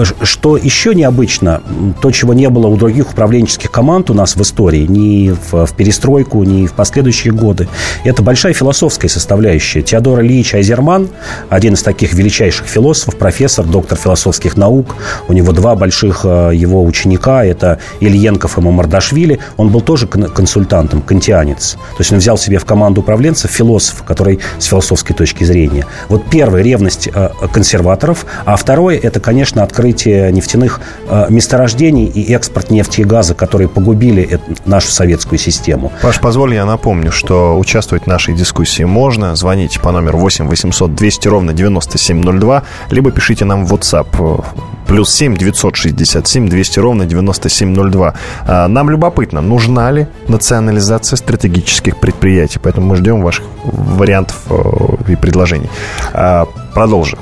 что 0.03 0.57
еще 0.57 0.93
необычно, 0.93 1.61
то, 2.01 2.11
чего 2.11 2.33
не 2.33 2.49
было 2.49 2.67
у 2.67 2.75
других 2.75 3.11
управленческих 3.11 3.71
команд 3.71 4.09
у 4.09 4.13
нас 4.13 4.35
в 4.35 4.41
истории, 4.41 4.85
ни 4.85 5.31
в, 5.31 5.65
в 5.65 5.73
перестройку, 5.75 6.43
ни 6.43 6.67
в 6.67 6.73
последующие 6.73 7.33
годы, 7.33 7.67
это 8.03 8.21
большая 8.21 8.53
философская 8.53 9.09
составляющая. 9.09 9.81
Теодор 9.81 10.21
Ильич 10.21 10.53
Айзерман, 10.53 11.09
один 11.49 11.73
из 11.73 11.83
таких 11.83 12.13
величайших 12.13 12.67
философов, 12.67 13.17
профессор, 13.17 13.65
доктор 13.65 13.97
философских 13.97 14.57
наук, 14.57 14.95
у 15.27 15.33
него 15.33 15.51
два 15.53 15.75
больших 15.75 16.21
э, 16.25 16.51
его 16.53 16.83
ученика, 16.83 17.45
это 17.45 17.79
Ильенков 17.99 18.57
и 18.57 18.61
Мамардашвили, 18.61 19.39
он 19.57 19.69
был 19.69 19.81
тоже 19.81 20.07
консультантом, 20.07 21.01
кантианец. 21.01 21.73
То 21.73 21.99
есть 21.99 22.11
он 22.11 22.19
взял 22.19 22.37
себе 22.37 22.57
в 22.57 22.65
команду 22.65 23.01
управленцев 23.01 23.49
философ, 23.49 24.03
который 24.03 24.39
с 24.59 24.65
философской 24.65 25.15
точки 25.15 25.43
зрения. 25.43 25.85
Вот 26.09 26.23
первая 26.29 26.63
ревность 26.63 27.07
э, 27.13 27.29
консерваторов, 27.51 28.25
а 28.45 28.55
второе, 28.55 28.97
это, 28.97 29.19
конечно, 29.19 29.63
открытие 29.63 29.85
открытие 29.86 30.32
нефтяных 30.32 30.82
э, 31.08 31.27
месторождений 31.30 32.06
и 32.06 32.34
экспорт 32.34 32.72
нефти 32.72 33.01
и 33.01 33.04
газа, 33.04 33.36
которые 33.36 33.68
погубили 33.68 34.39
нашу 34.65 34.92
советскую 34.92 35.38
систему. 35.38 35.92
Паш, 36.01 36.20
позволь, 36.20 36.56
я 36.56 36.65
напомню, 36.65 37.12
что 37.12 37.58
участвовать 37.58 38.06
в 38.06 38.08
нашей 38.08 38.34
дискуссии 38.34 38.84
можно. 38.84 39.36
Звоните 39.36 39.80
по 39.80 39.92
номеру 39.92 40.18
8 40.18 40.48
800 40.48 40.96
200 40.96 41.27
ровно 41.27 41.54
9702, 41.54 42.63
либо 42.89 43.12
пишите 43.12 43.46
нам 43.46 43.65
в 43.65 43.74
WhatsApp 43.74 44.08
э, 44.20 44.58
плюс 44.88 45.13
7 45.13 45.38
967 45.38 46.50
200 46.50 46.80
ровно 46.80 47.06
9702. 47.06 48.13
А, 48.48 48.68
нам 48.68 48.89
любопытно, 48.89 49.42
нужна 49.42 49.92
ли 49.92 50.08
национализация 50.27 51.18
стратегических 51.18 52.00
предприятий, 52.00 52.60
поэтому 52.60 52.88
мы 52.88 52.96
ждем 52.96 53.22
ваших 53.22 53.46
вариантов 53.63 54.38
э, 54.50 55.12
и 55.12 55.15
предложений. 55.15 55.70
А, 56.13 56.46
продолжим. 56.74 57.20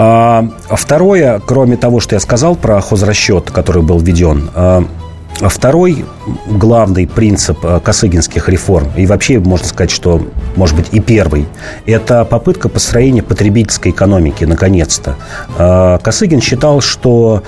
А, 0.00 0.44
второе, 0.70 1.40
кроме 1.44 1.76
того, 1.76 1.98
что 1.98 2.14
я 2.14 2.20
сказал 2.20 2.54
про 2.54 2.80
хозрасчет, 2.80 3.50
который 3.50 3.82
был 3.82 3.98
введен, 3.98 4.48
а, 4.54 4.84
Второй 5.40 6.04
главный 6.46 7.06
принцип 7.06 7.58
а, 7.62 7.78
косыгинских 7.78 8.48
реформ, 8.48 8.90
и 8.96 9.06
вообще 9.06 9.38
можно 9.38 9.68
сказать, 9.68 9.92
что, 9.92 10.26
может 10.56 10.74
быть, 10.74 10.88
и 10.90 10.98
первый, 10.98 11.46
это 11.86 12.24
попытка 12.24 12.68
построения 12.68 13.22
потребительской 13.22 13.92
экономики, 13.92 14.44
наконец-то. 14.44 15.16
Косыгин 16.02 16.40
считал, 16.40 16.80
что 16.80 17.44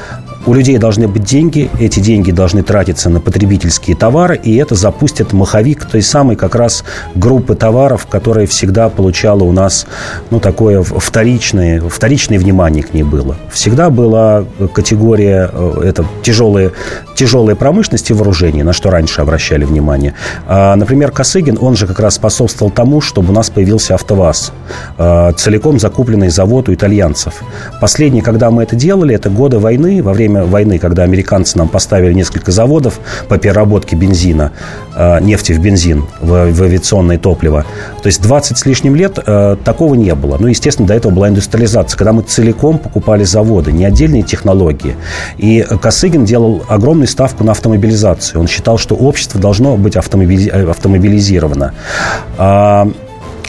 у 0.47 0.55
людей 0.55 0.79
должны 0.79 1.07
быть 1.07 1.25
деньги, 1.25 1.71
эти 1.79 2.01
деньги 2.01 2.31
должны 2.31 2.63
тратиться 2.63 3.11
на 3.11 3.21
потребительские 3.21 3.95
товары, 3.95 4.41
и 4.43 4.57
это 4.57 4.75
запустит 4.75 5.33
маховик 5.33 5.85
той 5.85 6.03
самой 6.03 6.37
как 6.37 6.55
раз 6.55 6.85
группы 7.15 7.55
товаров, 7.55 8.07
которая 8.07 8.47
всегда 8.47 8.89
получала 8.89 9.45
у 9.45 9.53
нас 9.53 9.87
ну, 10.31 10.41
такое 10.41 10.83
вторичное, 10.83 11.81
вторичное 11.81 12.39
внимание 12.39 12.83
к 12.83 12.95
ней 12.95 13.03
было. 13.03 13.37
Всегда 13.51 13.91
была 13.91 14.45
категория 14.73 15.51
э, 15.53 15.83
это 15.85 16.07
тяжелые, 16.23 16.73
тяжелые 17.15 17.55
промышленности 17.55 18.13
вооружения, 18.13 18.65
на 18.65 18.73
что 18.73 18.91
раньше 18.91 19.21
обращали 19.21 19.65
внимание. 19.65 20.15
А, 20.47 20.75
например, 20.77 21.11
Косыгин, 21.11 21.59
он 21.61 21.77
же 21.77 21.87
как 21.87 22.01
раз 22.01 22.15
способствовал 22.15 22.71
тому, 22.71 23.03
чтобы 23.03 23.31
у 23.31 23.33
нас 23.33 23.51
появился 23.51 23.95
АвтоВАЗ, 23.95 24.53
а, 24.97 25.33
целиком 25.33 25.79
закупленный 25.79 26.31
завод 26.31 26.71
у 26.71 26.75
итальянцев. 26.75 27.43
Последний, 27.81 28.23
когда 28.23 28.51
мы 28.51 28.63
это 28.63 28.75
делали, 28.75 29.15
это 29.15 29.29
годы 29.29 29.59
войны, 29.59 30.03
во 30.03 30.15
время 30.15 30.30
время 30.31 30.47
войны, 30.47 30.79
когда 30.79 31.03
американцы 31.03 31.59
нам 31.59 31.69
поставили 31.69 32.13
несколько 32.13 32.53
заводов 32.53 33.01
по 33.29 33.39
переработке 33.39 33.97
бензина, 33.97 34.53
э, 34.95 35.21
нефти 35.21 35.53
в 35.53 35.61
бензин, 35.61 36.05
в, 36.21 36.53
в 36.53 36.63
авиационное 36.63 37.19
топливо. 37.19 37.65
То 38.03 38.07
есть 38.07 38.23
20 38.23 38.59
с 38.59 38.67
лишним 38.67 38.95
лет 38.97 39.19
э, 39.25 39.57
такого 39.65 39.95
не 39.95 40.15
было. 40.15 40.37
Ну, 40.39 40.47
естественно, 40.47 40.89
до 40.89 40.95
этого 40.95 41.13
была 41.13 41.29
индустриализация, 41.29 41.99
когда 41.99 42.13
мы 42.13 42.23
целиком 42.23 42.79
покупали 42.79 43.25
заводы, 43.25 43.73
не 43.73 43.85
отдельные 43.85 44.23
технологии. 44.23 44.97
И 45.39 45.65
Косыгин 45.81 46.25
делал 46.25 46.63
огромную 46.69 47.09
ставку 47.09 47.45
на 47.45 47.53
автомобилизацию. 47.53 48.41
Он 48.41 48.47
считал, 48.47 48.79
что 48.79 48.95
общество 48.95 49.41
должно 49.41 49.77
быть 49.77 49.97
автомобили... 49.97 50.51
Э, 50.51 50.71
автомобилизировано. 50.71 51.75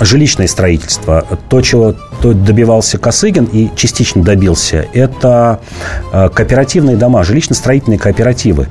Жилищное 0.04 0.48
строительство. 0.48 1.26
То, 1.48 1.62
чего 1.62 1.96
добивался 2.24 2.98
Косыгин 2.98 3.46
и 3.46 3.70
частично 3.76 4.24
добился, 4.24 4.88
это 4.94 5.62
э, 6.12 6.30
кооперативные 6.30 6.98
дома, 6.98 7.22
жилищно-строительные 7.22 8.00
кооперативы. 8.00 8.68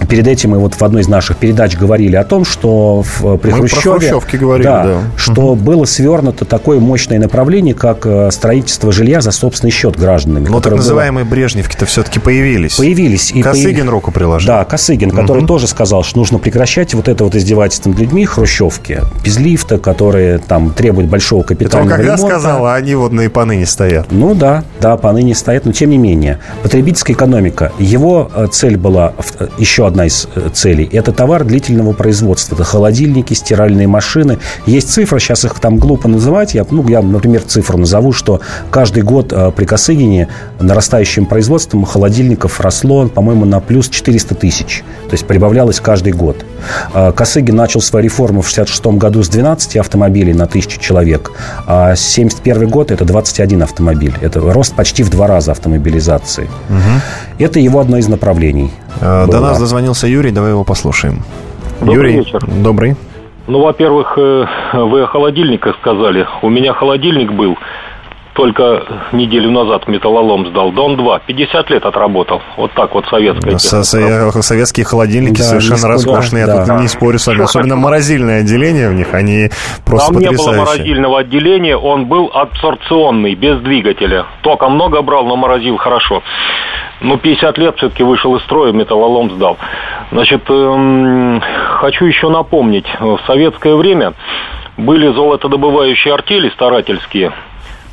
Э, 0.00 0.06
Перед 0.06 0.26
этим 0.26 0.50
мы 0.50 0.58
вот 0.58 0.74
в 0.74 0.82
одной 0.82 1.02
из 1.02 1.08
наших 1.08 1.36
передач 1.36 1.76
говорили 1.76 2.16
о 2.16 2.24
том, 2.24 2.44
что 2.44 3.02
в, 3.02 3.36
при 3.38 3.50
мы 3.50 3.68
Хрущеве... 3.68 4.20
Про 4.20 4.38
говорили, 4.38 4.66
да. 4.66 4.84
да. 4.84 5.00
Что 5.16 5.52
угу. 5.52 5.56
было 5.56 5.84
свернуто 5.84 6.44
такое 6.44 6.80
мощное 6.80 7.18
направление, 7.18 7.74
как 7.74 8.06
э, 8.06 8.30
строительство 8.30 8.92
жилья 8.92 9.20
за 9.20 9.30
собственный 9.30 9.70
счет 9.70 9.96
гражданами. 9.96 10.48
Но 10.48 10.60
так 10.60 10.74
называемые 10.74 11.24
было... 11.24 11.32
Брежневки-то 11.38 11.86
все-таки 11.86 12.20
появились. 12.20 12.76
Появились. 12.76 13.32
И 13.32 13.42
Косыгин 13.42 13.80
появ... 13.80 13.90
руку 13.90 14.12
приложил. 14.12 14.48
Да, 14.48 14.64
Косыгин, 14.64 15.10
который 15.10 15.38
угу. 15.38 15.46
тоже 15.46 15.66
сказал, 15.66 16.02
что 16.02 16.18
нужно 16.18 16.38
прекращать 16.38 16.94
вот 16.94 17.08
это 17.08 17.24
вот 17.24 17.34
издевательство 17.34 17.90
над 17.90 17.98
людьми, 17.98 18.24
хрущевки, 18.24 19.00
без 19.24 19.38
лифта, 19.38 19.78
которые 19.78 20.38
там 20.38 20.70
требуют 20.72 21.10
большого 21.10 21.42
капитального 21.42 21.68
это 21.68 21.94
он 21.94 21.96
когда 21.98 22.16
ремонта. 22.16 22.38
сказал, 22.38 22.66
а 22.66 22.74
они 22.74 22.94
вот 22.94 23.12
на 23.12 23.22
и 23.22 23.28
поныне 23.28 23.66
стоят. 23.66 24.06
Ну 24.10 24.34
да, 24.34 24.64
да, 24.80 24.96
поныне 24.96 25.34
стоят, 25.34 25.66
но 25.66 25.72
тем 25.72 25.90
не 25.90 25.98
менее. 25.98 26.38
Потребительская 26.62 27.14
экономика, 27.14 27.72
его 27.78 28.30
э, 28.34 28.46
цель 28.50 28.76
была 28.76 29.12
еще 29.58 29.87
одна 29.88 30.06
из 30.06 30.28
э, 30.34 30.50
целей. 30.52 30.88
Это 30.92 31.12
товар 31.12 31.44
длительного 31.44 31.92
производства. 31.92 32.54
Это 32.54 32.64
холодильники, 32.64 33.34
стиральные 33.34 33.88
машины. 33.88 34.38
Есть 34.66 34.90
цифры, 34.90 35.20
сейчас 35.20 35.44
их 35.44 35.58
там 35.60 35.78
глупо 35.78 36.08
называть. 36.08 36.54
Я, 36.54 36.64
ну, 36.70 36.86
я, 36.88 37.02
например, 37.02 37.42
цифру 37.42 37.78
назову, 37.78 38.12
что 38.12 38.40
каждый 38.70 39.02
год 39.02 39.32
э, 39.32 39.50
при 39.54 39.64
Косыгине 39.64 40.28
нарастающим 40.60 41.26
производством 41.26 41.84
холодильников 41.84 42.60
росло, 42.60 43.08
по-моему, 43.08 43.44
на 43.44 43.60
плюс 43.60 43.88
400 43.88 44.34
тысяч. 44.34 44.84
То 45.08 45.14
есть 45.14 45.26
прибавлялось 45.26 45.80
каждый 45.80 46.12
год. 46.12 46.44
Э, 46.94 47.12
Косыгин 47.12 47.56
начал 47.56 47.80
свою 47.80 48.04
реформу 48.04 48.42
в 48.42 48.48
66 48.48 48.86
году 48.98 49.22
с 49.22 49.28
12 49.28 49.76
автомобилей 49.76 50.34
на 50.34 50.46
тысячу 50.46 50.80
человек. 50.80 51.32
А 51.66 51.96
71 51.96 52.68
год 52.68 52.90
это 52.90 53.04
21 53.04 53.62
автомобиль. 53.62 54.14
Это 54.20 54.40
рост 54.40 54.74
почти 54.74 55.02
в 55.02 55.10
два 55.10 55.26
раза 55.26 55.52
автомобилизации. 55.52 56.44
Угу. 56.68 57.44
Это 57.44 57.60
его 57.60 57.80
одно 57.80 57.98
из 57.98 58.08
направлений. 58.08 58.70
До 59.00 59.26
было. 59.26 59.40
нас 59.40 59.58
дозвонился 59.58 60.06
Юрий, 60.06 60.30
давай 60.30 60.50
его 60.50 60.64
послушаем. 60.64 61.22
Добрый 61.80 61.94
Юрий, 61.94 62.12
вечер. 62.18 62.40
Добрый. 62.46 62.96
Ну, 63.46 63.60
во-первых, 63.60 64.14
э, 64.18 64.44
вы 64.74 65.02
о 65.02 65.06
холодильниках 65.06 65.76
сказали. 65.80 66.26
У 66.42 66.50
меня 66.50 66.74
холодильник 66.74 67.32
был 67.32 67.56
только 68.38 68.84
неделю 69.10 69.50
назад 69.50 69.88
металлолом 69.88 70.46
сдал. 70.46 70.70
Дон-2. 70.70 71.22
50 71.26 71.70
лет 71.70 71.84
отработал. 71.84 72.40
Вот 72.56 72.70
так 72.72 72.94
вот 72.94 73.04
советская 73.10 73.58
Со 73.58 73.82
Советские 73.82 74.86
холодильники 74.86 75.38
да, 75.38 75.44
совершенно 75.44 75.88
роскошные. 75.88 76.46
Да, 76.46 76.52
Я 76.54 76.58
да. 76.64 76.72
тут 76.74 76.82
не 76.82 76.86
спорю 76.88 77.18
с 77.18 77.26
вами. 77.26 77.42
Особенно 77.42 77.74
морозильное 77.76 78.42
отделение 78.42 78.90
в 78.90 78.94
них. 78.94 79.12
Они 79.12 79.50
просто 79.84 80.12
Там 80.12 80.22
потрясающие. 80.22 80.52
не 80.52 80.56
было 80.56 80.64
морозильного 80.64 81.18
отделения. 81.18 81.76
Он 81.76 82.06
был 82.06 82.30
абсорбционный, 82.32 83.34
без 83.34 83.58
двигателя. 83.60 84.26
Тока 84.42 84.68
много 84.68 85.02
брал, 85.02 85.26
но 85.26 85.34
морозил 85.34 85.76
хорошо. 85.76 86.22
Ну, 87.00 87.16
50 87.16 87.58
лет 87.58 87.76
все-таки 87.76 88.02
вышел 88.02 88.34
из 88.36 88.42
строя, 88.42 88.72
металлолом 88.72 89.30
сдал. 89.30 89.56
Значит, 90.10 90.42
эм, 90.48 91.40
хочу 91.78 92.06
еще 92.06 92.28
напомнить. 92.28 92.86
В 92.98 93.20
советское 93.26 93.76
время 93.76 94.14
были 94.76 95.08
золотодобывающие 95.12 96.12
артели 96.12 96.48
старательские. 96.50 97.32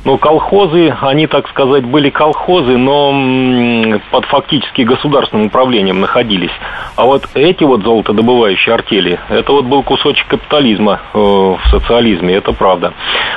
Но 0.04 0.18
колхозы, 0.18 0.96
они, 1.00 1.26
так 1.26 1.48
сказать, 1.48 1.84
были 1.84 2.10
колхозы, 2.10 2.76
но 2.76 3.98
под 4.12 4.24
фактически 4.26 4.82
государственным 4.82 5.46
управлением 5.46 6.00
находились. 6.00 6.52
А 6.94 7.04
вот 7.04 7.24
эти 7.34 7.64
вот 7.64 7.82
золотодобывающие 7.82 8.72
артели, 8.72 9.18
это 9.28 9.50
вот 9.50 9.64
был 9.64 9.82
кусочек 9.82 10.28
капитализма 10.28 11.00
э, 11.12 11.18
в 11.18 11.60
социализме, 11.70 12.34
это 12.34 12.52
правда. 12.52 12.94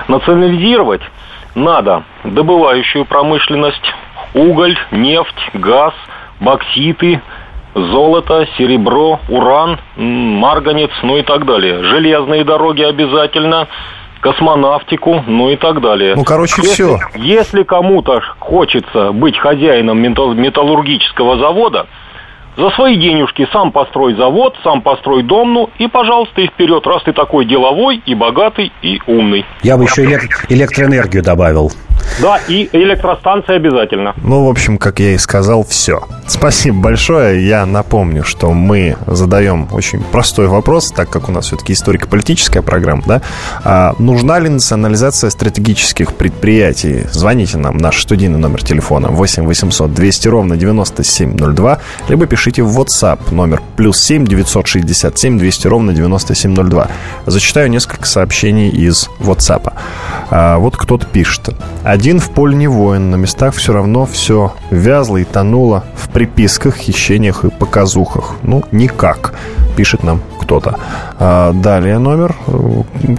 Национализировать 0.08 1.02
надо 1.56 2.04
добывающую 2.24 3.04
промышленность, 3.04 3.94
уголь, 4.34 4.78
нефть, 4.92 5.50
газ, 5.54 5.94
бокситы, 6.40 7.22
золото, 7.76 8.48
серебро, 8.58 9.20
уран, 9.30 9.80
марганец, 9.96 10.92
ну 11.04 11.18
и 11.18 11.24
так 11.24 11.46
далее. 11.46 11.84
Железные 11.84 12.44
дороги 12.44 12.84
обязательно, 12.84 13.68
космонавтику, 14.22 15.24
ну 15.28 15.50
и 15.50 15.56
так 15.56 15.82
далее. 15.82 16.16
Ну, 16.16 16.24
короче, 16.24 16.62
если, 16.62 16.74
все. 16.74 17.00
Если 17.16 17.64
кому-то 17.64 18.22
хочется 18.40 19.12
быть 19.12 19.38
хозяином 19.38 20.00
металлургического 20.02 21.38
завода, 21.38 21.88
за 22.60 22.70
свои 22.72 22.98
денежки 22.98 23.48
сам 23.54 23.72
построй 23.72 24.16
завод, 24.16 24.56
сам 24.64 24.82
построй 24.82 25.24
дом, 25.24 25.54
ну 25.54 25.70
и, 25.80 25.88
пожалуйста, 25.88 26.42
и 26.42 26.48
вперед, 26.48 26.86
раз 26.86 27.04
ты 27.04 27.14
такой 27.14 27.46
деловой 27.46 28.02
и 28.06 28.14
богатый 28.14 28.72
и 28.82 29.00
умный. 29.08 29.46
Я 29.64 29.78
бы 29.78 29.86
еще 29.86 30.04
элект- 30.04 30.46
электроэнергию 30.50 31.24
добавил. 31.24 31.72
Да, 32.22 32.40
и 32.48 32.70
электростанция 32.74 33.58
обязательно. 33.58 34.14
Ну, 34.24 34.46
в 34.46 34.50
общем, 34.50 34.78
как 34.78 35.00
я 35.00 35.12
и 35.14 35.18
сказал, 35.18 35.64
все. 35.64 36.02
Спасибо 36.28 36.82
большое. 36.82 37.46
Я 37.46 37.66
напомню, 37.66 38.24
что 38.24 38.52
мы 38.52 38.98
задаем 39.06 39.68
очень 39.72 40.02
простой 40.02 40.48
вопрос, 40.48 40.92
так 40.92 41.10
как 41.10 41.30
у 41.30 41.32
нас 41.32 41.46
все-таки 41.46 41.74
историко-политическая 41.74 42.62
программа, 42.62 43.04
да? 43.06 43.22
А 43.64 43.94
нужна 44.00 44.40
ли 44.40 44.50
национализация 44.50 45.30
стратегических 45.30 46.14
предприятий? 46.14 47.04
Звоните 47.12 47.58
нам, 47.58 47.78
наш 47.78 48.02
студийный 48.02 48.40
номер 48.40 48.64
телефона 48.64 49.10
8 49.10 49.46
800 49.46 49.94
200 49.94 50.28
ровно 50.30 50.58
9702, 50.58 51.80
либо 52.10 52.26
пишите 52.26 52.49
в 52.58 52.80
WhatsApp 52.80 53.34
номер 53.34 53.62
плюс 53.76 54.02
7 54.02 54.26
967 54.26 55.38
200 55.38 55.68
ровно 55.68 55.94
9702. 55.94 56.88
Зачитаю 57.28 57.70
несколько 57.70 58.06
сообщений 58.06 58.70
из 58.70 59.10
WhatsApp. 59.20 59.72
А, 60.32 60.58
вот 60.58 60.76
кто-то 60.76 61.06
пишет. 61.06 61.56
Один 61.84 62.20
в 62.20 62.32
поле 62.32 62.56
не 62.56 62.68
воин, 62.68 63.12
на 63.12 63.16
местах 63.16 63.54
все 63.54 63.74
равно 63.74 64.06
все 64.06 64.54
вязло 64.72 65.18
и 65.18 65.24
тонуло 65.24 65.86
в 65.96 66.10
приписках, 66.10 66.76
хищениях 66.76 67.46
и 67.46 67.50
показухах. 67.50 68.36
Ну, 68.44 68.64
никак, 68.72 69.36
пишет 69.76 70.04
нам 70.04 70.22
кто-то. 70.50 70.80
А, 71.20 71.54
далее 71.54 72.00
номер. 72.00 72.36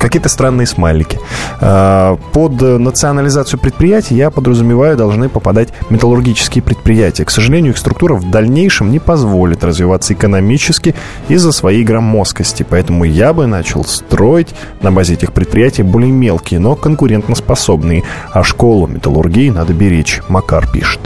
Какие-то 0.00 0.28
странные 0.28 0.66
смайлики. 0.66 1.20
А, 1.60 2.18
под 2.32 2.60
национализацию 2.60 3.60
предприятий 3.60 4.16
я 4.16 4.30
подразумеваю, 4.30 4.96
должны 4.96 5.28
попадать 5.28 5.68
металлургические 5.90 6.62
предприятия. 6.64 7.24
К 7.24 7.30
сожалению, 7.30 7.72
их 7.72 7.78
структура 7.78 8.14
в 8.14 8.28
дальнейшем 8.28 8.90
не 8.90 8.98
позволит 8.98 9.62
развиваться 9.62 10.12
экономически 10.12 10.96
из-за 11.28 11.52
своей 11.52 11.84
громоздкости. 11.84 12.66
Поэтому 12.68 13.04
я 13.04 13.32
бы 13.32 13.46
начал 13.46 13.84
строить 13.84 14.48
на 14.82 14.90
базе 14.90 15.14
этих 15.14 15.32
предприятий 15.32 15.84
более 15.84 16.10
мелкие, 16.10 16.58
но 16.58 16.74
конкурентоспособные. 16.74 18.02
А 18.32 18.42
школу 18.42 18.88
металлургии 18.88 19.50
надо 19.50 19.72
беречь, 19.72 20.20
Макар 20.28 20.66
пишет. 20.66 21.00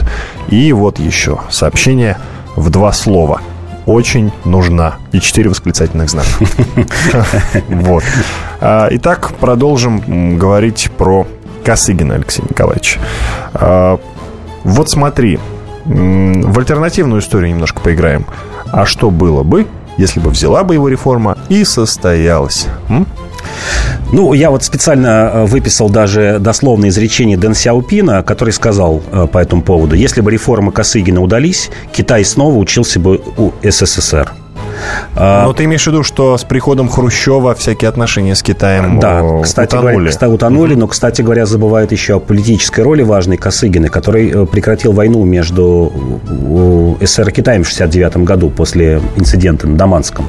И 0.49 0.73
вот 0.73 0.97
еще 0.97 1.37
сообщение 1.51 2.17
в 2.55 2.71
два 2.71 2.91
слова. 2.93 3.41
Очень 3.85 4.31
нужна. 4.45 4.95
И 5.11 5.19
четыре 5.19 5.49
восклицательных 5.49 6.09
знака. 6.09 6.29
Вот. 7.69 8.03
А, 8.61 8.87
итак, 8.91 9.33
продолжим 9.39 10.37
говорить 10.37 10.89
про 10.97 11.27
Косыгина 11.63 12.15
Алексей 12.15 12.43
Николаевич. 12.47 12.99
А, 13.53 13.99
вот 14.63 14.89
смотри, 14.89 15.39
в 15.85 16.59
альтернативную 16.59 17.21
историю 17.21 17.49
немножко 17.51 17.79
поиграем. 17.79 18.25
А 18.71 18.85
что 18.85 19.11
было 19.11 19.43
бы, 19.43 19.67
если 19.97 20.19
бы 20.19 20.31
взяла 20.31 20.63
бы 20.63 20.73
его 20.73 20.89
реформа 20.89 21.37
и 21.49 21.63
состоялась? 21.63 22.67
М? 22.89 23.05
Ну, 24.11 24.33
я 24.33 24.49
вот 24.49 24.63
специально 24.63 25.31
э, 25.33 25.45
выписал 25.45 25.89
даже 25.89 26.37
дословное 26.39 26.89
изречение 26.89 27.37
Дэн 27.37 27.55
Сяопина, 27.55 28.23
который 28.23 28.53
сказал 28.53 29.01
э, 29.11 29.27
по 29.31 29.39
этому 29.39 29.61
поводу, 29.61 29.95
если 29.95 30.21
бы 30.21 30.31
реформы 30.31 30.71
Косыгина 30.71 31.21
удались, 31.21 31.69
Китай 31.91 32.23
снова 32.23 32.55
учился 32.57 32.99
бы 32.99 33.21
у 33.37 33.51
СССР. 33.63 34.31
А, 35.15 35.45
Но 35.45 35.53
ты 35.53 35.65
имеешь 35.65 35.83
в 35.83 35.87
виду, 35.87 36.03
что 36.03 36.37
с 36.37 36.43
приходом 36.43 36.89
Хрущева 36.89 37.55
всякие 37.55 37.89
отношения 37.89 38.35
с 38.35 38.43
Китаем 38.43 38.99
да, 38.99 39.41
кстати 39.43 39.75
утонули? 39.75 39.93
Говоря, 39.93 40.09
кстати, 40.09 40.31
утонули, 40.31 40.75
но, 40.75 40.87
кстати 40.87 41.21
говоря, 41.21 41.45
забывают 41.45 41.91
еще 41.91 42.15
о 42.15 42.19
политической 42.19 42.81
роли 42.81 43.03
важной 43.03 43.37
Косыгина, 43.37 43.89
который 43.89 44.29
э, 44.29 44.45
прекратил 44.45 44.91
войну 44.91 45.23
между 45.23 45.91
СССР 47.01 47.29
и 47.29 47.31
Китаем 47.31 47.63
в 47.63 47.67
69 47.67 48.17
году 48.17 48.49
после 48.49 49.01
инцидента 49.15 49.67
на 49.67 49.77
Даманском. 49.77 50.27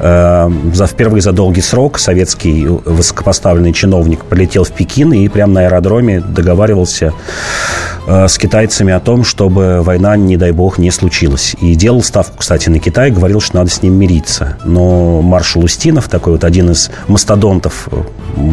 Э, 0.00 0.50
за, 0.72 0.86
впервые 0.86 1.22
за 1.22 1.32
долгий 1.32 1.62
срок 1.62 1.98
советский 1.98 2.66
высокопоставленный 2.66 3.72
чиновник 3.72 4.24
полетел 4.24 4.64
в 4.64 4.72
Пекин 4.72 5.12
и 5.12 5.28
прямо 5.28 5.54
на 5.54 5.60
аэродроме 5.62 6.20
договаривался 6.20 7.12
э, 8.06 8.28
с 8.28 8.38
китайцами 8.38 8.92
о 8.92 9.00
том, 9.00 9.24
чтобы 9.24 9.82
война, 9.82 10.16
не 10.16 10.36
дай 10.36 10.52
бог, 10.52 10.78
не 10.78 10.90
случилась. 10.90 11.56
И 11.60 11.74
делал 11.74 12.02
ставку, 12.02 12.38
кстати, 12.38 12.68
на 12.68 12.78
Китай, 12.78 13.10
говорил, 13.10 13.40
что 13.40 13.56
надо 13.56 13.70
с 13.70 13.82
ним 13.88 13.98
мириться. 13.98 14.56
Но 14.64 15.22
маршал 15.22 15.64
Устинов, 15.64 16.08
такой 16.08 16.34
вот 16.34 16.44
один 16.44 16.70
из 16.70 16.90
мастодонтов, 17.08 17.88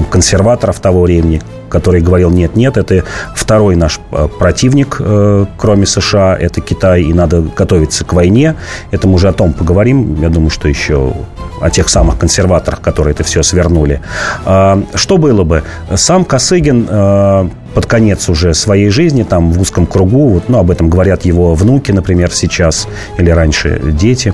консерваторов 0.09 0.79
того 0.79 1.01
времени, 1.01 1.41
который 1.69 2.01
говорил, 2.01 2.29
нет, 2.31 2.55
нет, 2.55 2.77
это 2.77 3.03
второй 3.35 3.75
наш 3.75 3.99
э, 4.11 4.27
противник, 4.39 4.97
э, 4.99 5.45
кроме 5.57 5.85
США, 5.85 6.37
это 6.39 6.61
Китай, 6.61 7.03
и 7.03 7.13
надо 7.13 7.41
готовиться 7.41 8.05
к 8.05 8.13
войне. 8.13 8.55
Это 8.91 9.07
мы 9.07 9.15
уже 9.15 9.27
о 9.27 9.33
том 9.33 9.53
поговорим. 9.53 10.21
Я 10.21 10.29
думаю, 10.29 10.49
что 10.49 10.67
еще 10.67 11.13
о 11.61 11.69
тех 11.69 11.89
самых 11.89 12.17
консерваторах, 12.17 12.81
которые 12.81 13.13
это 13.13 13.23
все 13.23 13.43
свернули. 13.43 14.01
А, 14.45 14.81
что 14.93 15.17
было 15.17 15.43
бы? 15.43 15.63
Сам 15.95 16.25
Косыгин 16.25 16.87
э, 16.89 17.49
под 17.75 17.85
конец 17.85 18.27
уже 18.29 18.55
своей 18.55 18.89
жизни, 18.89 19.21
там 19.23 19.51
в 19.51 19.61
узком 19.61 19.85
кругу, 19.85 20.29
вот, 20.29 20.49
ну, 20.49 20.57
об 20.57 20.71
этом 20.71 20.89
говорят 20.89 21.25
его 21.25 21.53
внуки, 21.53 21.91
например, 21.91 22.31
сейчас, 22.31 22.87
или 23.19 23.29
раньше 23.29 23.79
дети, 23.91 24.33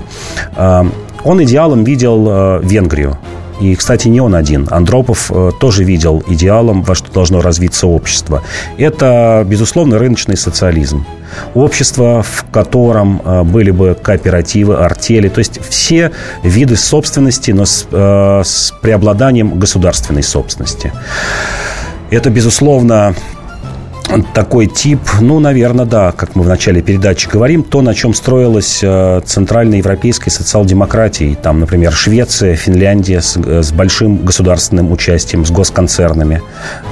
а, 0.56 0.86
он 1.24 1.42
идеалом 1.42 1.84
видел 1.84 2.60
Венгрию. 2.62 3.18
И, 3.62 3.76
кстати, 3.76 4.08
не 4.08 4.20
он 4.20 4.34
один. 4.34 4.66
Андропов 4.72 5.30
э, 5.30 5.52
тоже 5.60 5.84
видел 5.84 6.22
идеалом, 6.26 6.82
во 6.82 6.96
что 6.96 7.12
должно 7.12 7.40
развиться 7.40 7.86
общество. 7.86 8.42
Это, 8.76 9.44
безусловно, 9.46 9.98
рыночный 9.98 10.36
социализм. 10.36 11.06
Общество, 11.54 12.24
в 12.24 12.44
котором 12.50 13.22
э, 13.24 13.42
были 13.44 13.70
бы 13.70 13.96
кооперативы, 14.00 14.74
артели, 14.74 15.28
то 15.28 15.38
есть 15.38 15.60
все 15.64 16.10
виды 16.42 16.74
собственности, 16.74 17.52
но 17.52 17.64
с, 17.64 17.86
э, 17.88 18.42
с 18.44 18.74
преобладанием 18.82 19.56
государственной 19.60 20.24
собственности. 20.24 20.92
Это, 22.12 22.28
безусловно, 22.28 23.14
такой 24.34 24.66
тип, 24.66 25.00
ну, 25.22 25.40
наверное, 25.40 25.86
да, 25.86 26.12
как 26.12 26.36
мы 26.36 26.42
в 26.42 26.46
начале 26.46 26.82
передачи 26.82 27.26
говорим, 27.26 27.62
то, 27.62 27.80
на 27.80 27.94
чем 27.94 28.12
строилась 28.12 28.80
э, 28.82 29.22
центральноевропейская 29.24 30.30
социал-демократия. 30.30 31.34
Там, 31.34 31.60
например, 31.60 31.90
Швеция, 31.90 32.54
Финляндия 32.54 33.22
с, 33.22 33.38
э, 33.38 33.62
с 33.62 33.72
большим 33.72 34.18
государственным 34.26 34.92
участием, 34.92 35.46
с 35.46 35.50
госконцернами, 35.50 36.42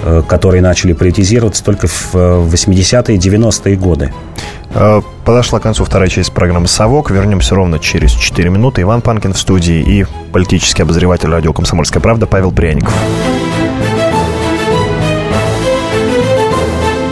э, 0.04 0.22
которые 0.26 0.62
начали 0.62 0.94
приватизироваться 0.94 1.62
только 1.62 1.86
в 1.86 2.14
80-е 2.14 3.18
90-е 3.18 3.76
годы. 3.76 4.14
Подошла 5.26 5.58
к 5.58 5.64
концу 5.64 5.84
вторая 5.84 6.08
часть 6.08 6.32
программы 6.32 6.66
«Совок». 6.66 7.10
Вернемся 7.10 7.54
ровно 7.56 7.78
через 7.78 8.12
4 8.12 8.48
минуты. 8.48 8.80
Иван 8.80 9.02
Панкин 9.02 9.34
в 9.34 9.38
студии 9.38 9.82
и 9.82 10.06
политический 10.32 10.82
обозреватель 10.82 11.28
радио 11.28 11.52
«Комсомольская 11.52 12.00
правда» 12.00 12.26
Павел 12.26 12.52
Пряников. 12.52 12.94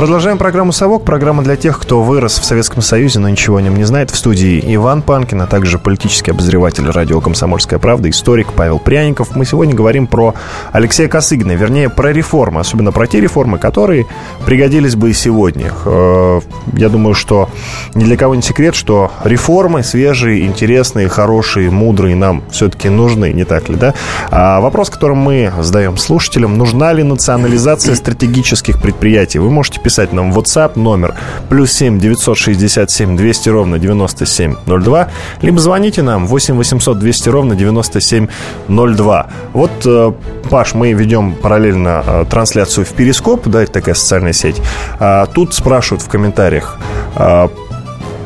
Продолжаем 0.00 0.38
программу 0.38 0.72
«Совок». 0.72 1.04
Программа 1.04 1.42
для 1.42 1.56
тех, 1.56 1.78
кто 1.78 2.02
вырос 2.02 2.38
в 2.38 2.44
Советском 2.46 2.80
Союзе, 2.80 3.18
но 3.18 3.28
ничего 3.28 3.58
о 3.58 3.60
нем 3.60 3.76
не 3.76 3.84
знает. 3.84 4.10
В 4.10 4.16
студии 4.16 4.58
Иван 4.74 5.02
Панкин, 5.02 5.42
а 5.42 5.46
также 5.46 5.78
политический 5.78 6.30
обозреватель 6.30 6.88
радио 6.88 7.20
«Комсомольская 7.20 7.78
правда», 7.78 8.08
историк 8.08 8.54
Павел 8.54 8.78
Пряников. 8.78 9.36
Мы 9.36 9.44
сегодня 9.44 9.74
говорим 9.74 10.06
про 10.06 10.34
Алексея 10.72 11.06
Косыгина, 11.06 11.52
вернее, 11.52 11.90
про 11.90 12.14
реформы, 12.14 12.60
особенно 12.60 12.92
про 12.92 13.06
те 13.06 13.20
реформы, 13.20 13.58
которые 13.58 14.06
пригодились 14.46 14.96
бы 14.96 15.10
и 15.10 15.12
сегодня. 15.12 15.70
Э, 15.84 16.40
я 16.72 16.88
думаю, 16.88 17.14
что 17.14 17.50
ни 17.94 18.04
для 18.04 18.16
кого 18.16 18.34
не 18.34 18.40
секрет, 18.40 18.74
что 18.74 19.12
реформы 19.22 19.82
свежие, 19.82 20.46
интересные, 20.46 21.10
хорошие, 21.10 21.70
мудрые 21.70 22.16
нам 22.16 22.42
все-таки 22.50 22.88
нужны, 22.88 23.34
не 23.34 23.44
так 23.44 23.68
ли, 23.68 23.76
да? 23.76 23.92
А 24.30 24.62
вопрос, 24.62 24.88
который 24.88 25.14
мы 25.14 25.52
задаем 25.60 25.98
слушателям, 25.98 26.56
нужна 26.56 26.90
ли 26.94 27.02
национализация 27.02 27.94
стратегических 27.94 28.80
предприятий? 28.80 29.38
Вы 29.38 29.50
можете 29.50 29.78
писать 29.78 29.89
писать 29.90 30.12
нам 30.12 30.30
в 30.30 30.38
WhatsApp 30.38 30.78
номер 30.78 31.16
плюс 31.48 31.72
7 31.72 31.98
967 31.98 33.16
200 33.16 33.48
ровно 33.48 33.78
9702, 33.80 35.08
либо 35.42 35.58
звоните 35.58 36.02
нам 36.02 36.28
8 36.28 36.54
800 36.54 36.98
200 36.98 37.28
ровно 37.28 37.56
9702. 37.56 39.26
Вот, 39.52 39.70
э, 39.84 40.12
Паш, 40.48 40.74
мы 40.74 40.92
ведем 40.92 41.34
параллельно 41.34 42.04
э, 42.06 42.24
трансляцию 42.30 42.86
в 42.86 42.90
Перископ, 42.90 43.48
да, 43.48 43.64
это 43.64 43.72
такая 43.72 43.96
социальная 43.96 44.32
сеть. 44.32 44.62
А 45.00 45.26
тут 45.26 45.54
спрашивают 45.54 46.02
в 46.02 46.08
комментариях, 46.08 46.78
э, 47.16 47.48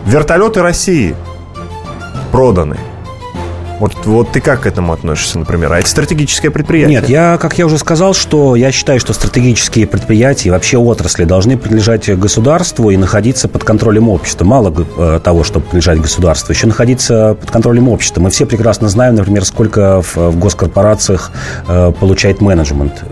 вертолеты 0.05 0.61
России 0.61 1.17
проданы– 2.31 2.77
вот, 3.85 4.07
вот 4.07 4.33
ты 4.33 4.41
как 4.41 4.63
к 4.63 4.67
этому 4.67 4.95
относишься, 4.95 5.39
например? 5.39 5.71
А 5.75 5.79
это 5.79 5.89
стратегическое 5.89 6.51
предприятие? 6.51 7.01
Нет, 7.01 7.09
я, 7.11 7.37
как 7.37 7.59
я 7.59 7.67
уже 7.67 7.77
сказал, 7.77 8.15
что 8.15 8.57
я 8.57 8.73
считаю, 8.73 8.99
что 8.99 9.13
стратегические 9.13 9.87
предприятия 9.87 10.49
и 10.49 10.53
вообще 10.53 10.79
отрасли 10.79 11.25
должны 11.25 11.59
принадлежать 11.59 12.09
государству 12.19 12.89
и 12.89 12.97
находиться 12.97 13.47
под 13.47 13.63
контролем 13.63 14.09
общества. 14.09 14.47
Мало 14.47 14.73
э, 14.97 15.21
того, 15.23 15.45
чтобы 15.45 15.67
принадлежать 15.67 16.01
государству, 16.01 16.53
еще 16.53 16.67
находиться 16.67 17.37
под 17.39 17.51
контролем 17.51 17.91
общества. 17.91 18.23
Мы 18.23 18.31
все 18.31 18.47
прекрасно 18.47 18.89
знаем, 18.89 19.17
например, 19.17 19.45
сколько 19.45 20.01
в, 20.01 20.17
в 20.17 20.39
госкорпорациях 20.39 21.31
э, 21.69 21.93
получает 22.01 22.41
менеджмент. 22.41 23.05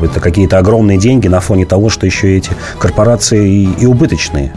Это 0.00 0.20
какие-то 0.20 0.58
огромные 0.58 0.96
деньги 0.96 1.26
на 1.26 1.40
фоне 1.40 1.66
того, 1.66 1.88
что 1.88 2.06
еще 2.06 2.36
эти 2.36 2.50
корпорации 2.78 3.48
и, 3.48 3.82
и 3.82 3.86
убыточные. 3.86 4.52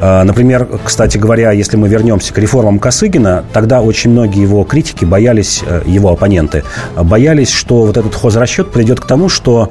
Э, 0.00 0.22
например, 0.22 0.68
кстати 0.84 1.18
говоря, 1.18 1.50
если 1.50 1.76
мы 1.76 1.88
вернемся 1.88 2.32
к 2.32 2.38
реформам 2.38 2.78
Косыгина, 2.78 3.44
тогда 3.52 3.82
очень 3.82 4.10
многие 4.10 4.42
его 4.42 4.62
критики 4.76 5.06
боялись, 5.06 5.62
э, 5.66 5.84
его 5.86 6.10
оппоненты, 6.10 6.62
боялись, 6.94 7.48
что 7.50 7.86
вот 7.86 7.96
этот 7.96 8.14
хозрасчет 8.14 8.70
приведет 8.70 9.00
к 9.00 9.06
тому, 9.06 9.30
что 9.30 9.70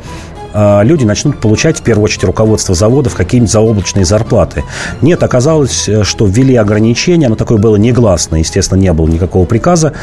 э, 0.52 0.80
люди 0.84 1.06
начнут 1.06 1.40
получать, 1.40 1.78
в 1.78 1.84
первую 1.84 2.06
очередь, 2.06 2.24
руководство 2.24 2.74
заводов 2.74 3.14
какие-нибудь 3.14 3.52
заоблачные 3.52 4.04
зарплаты. 4.04 4.64
Нет, 5.04 5.22
оказалось, 5.22 5.88
э, 5.88 6.04
что 6.04 6.26
ввели 6.26 6.56
ограничения, 6.56 7.28
оно 7.28 7.36
такое 7.36 7.60
было 7.60 7.76
негласное, 7.76 8.40
естественно, 8.40 8.80
не 8.80 8.92
было 8.94 9.08
никакого 9.08 9.46
приказа, 9.46 9.94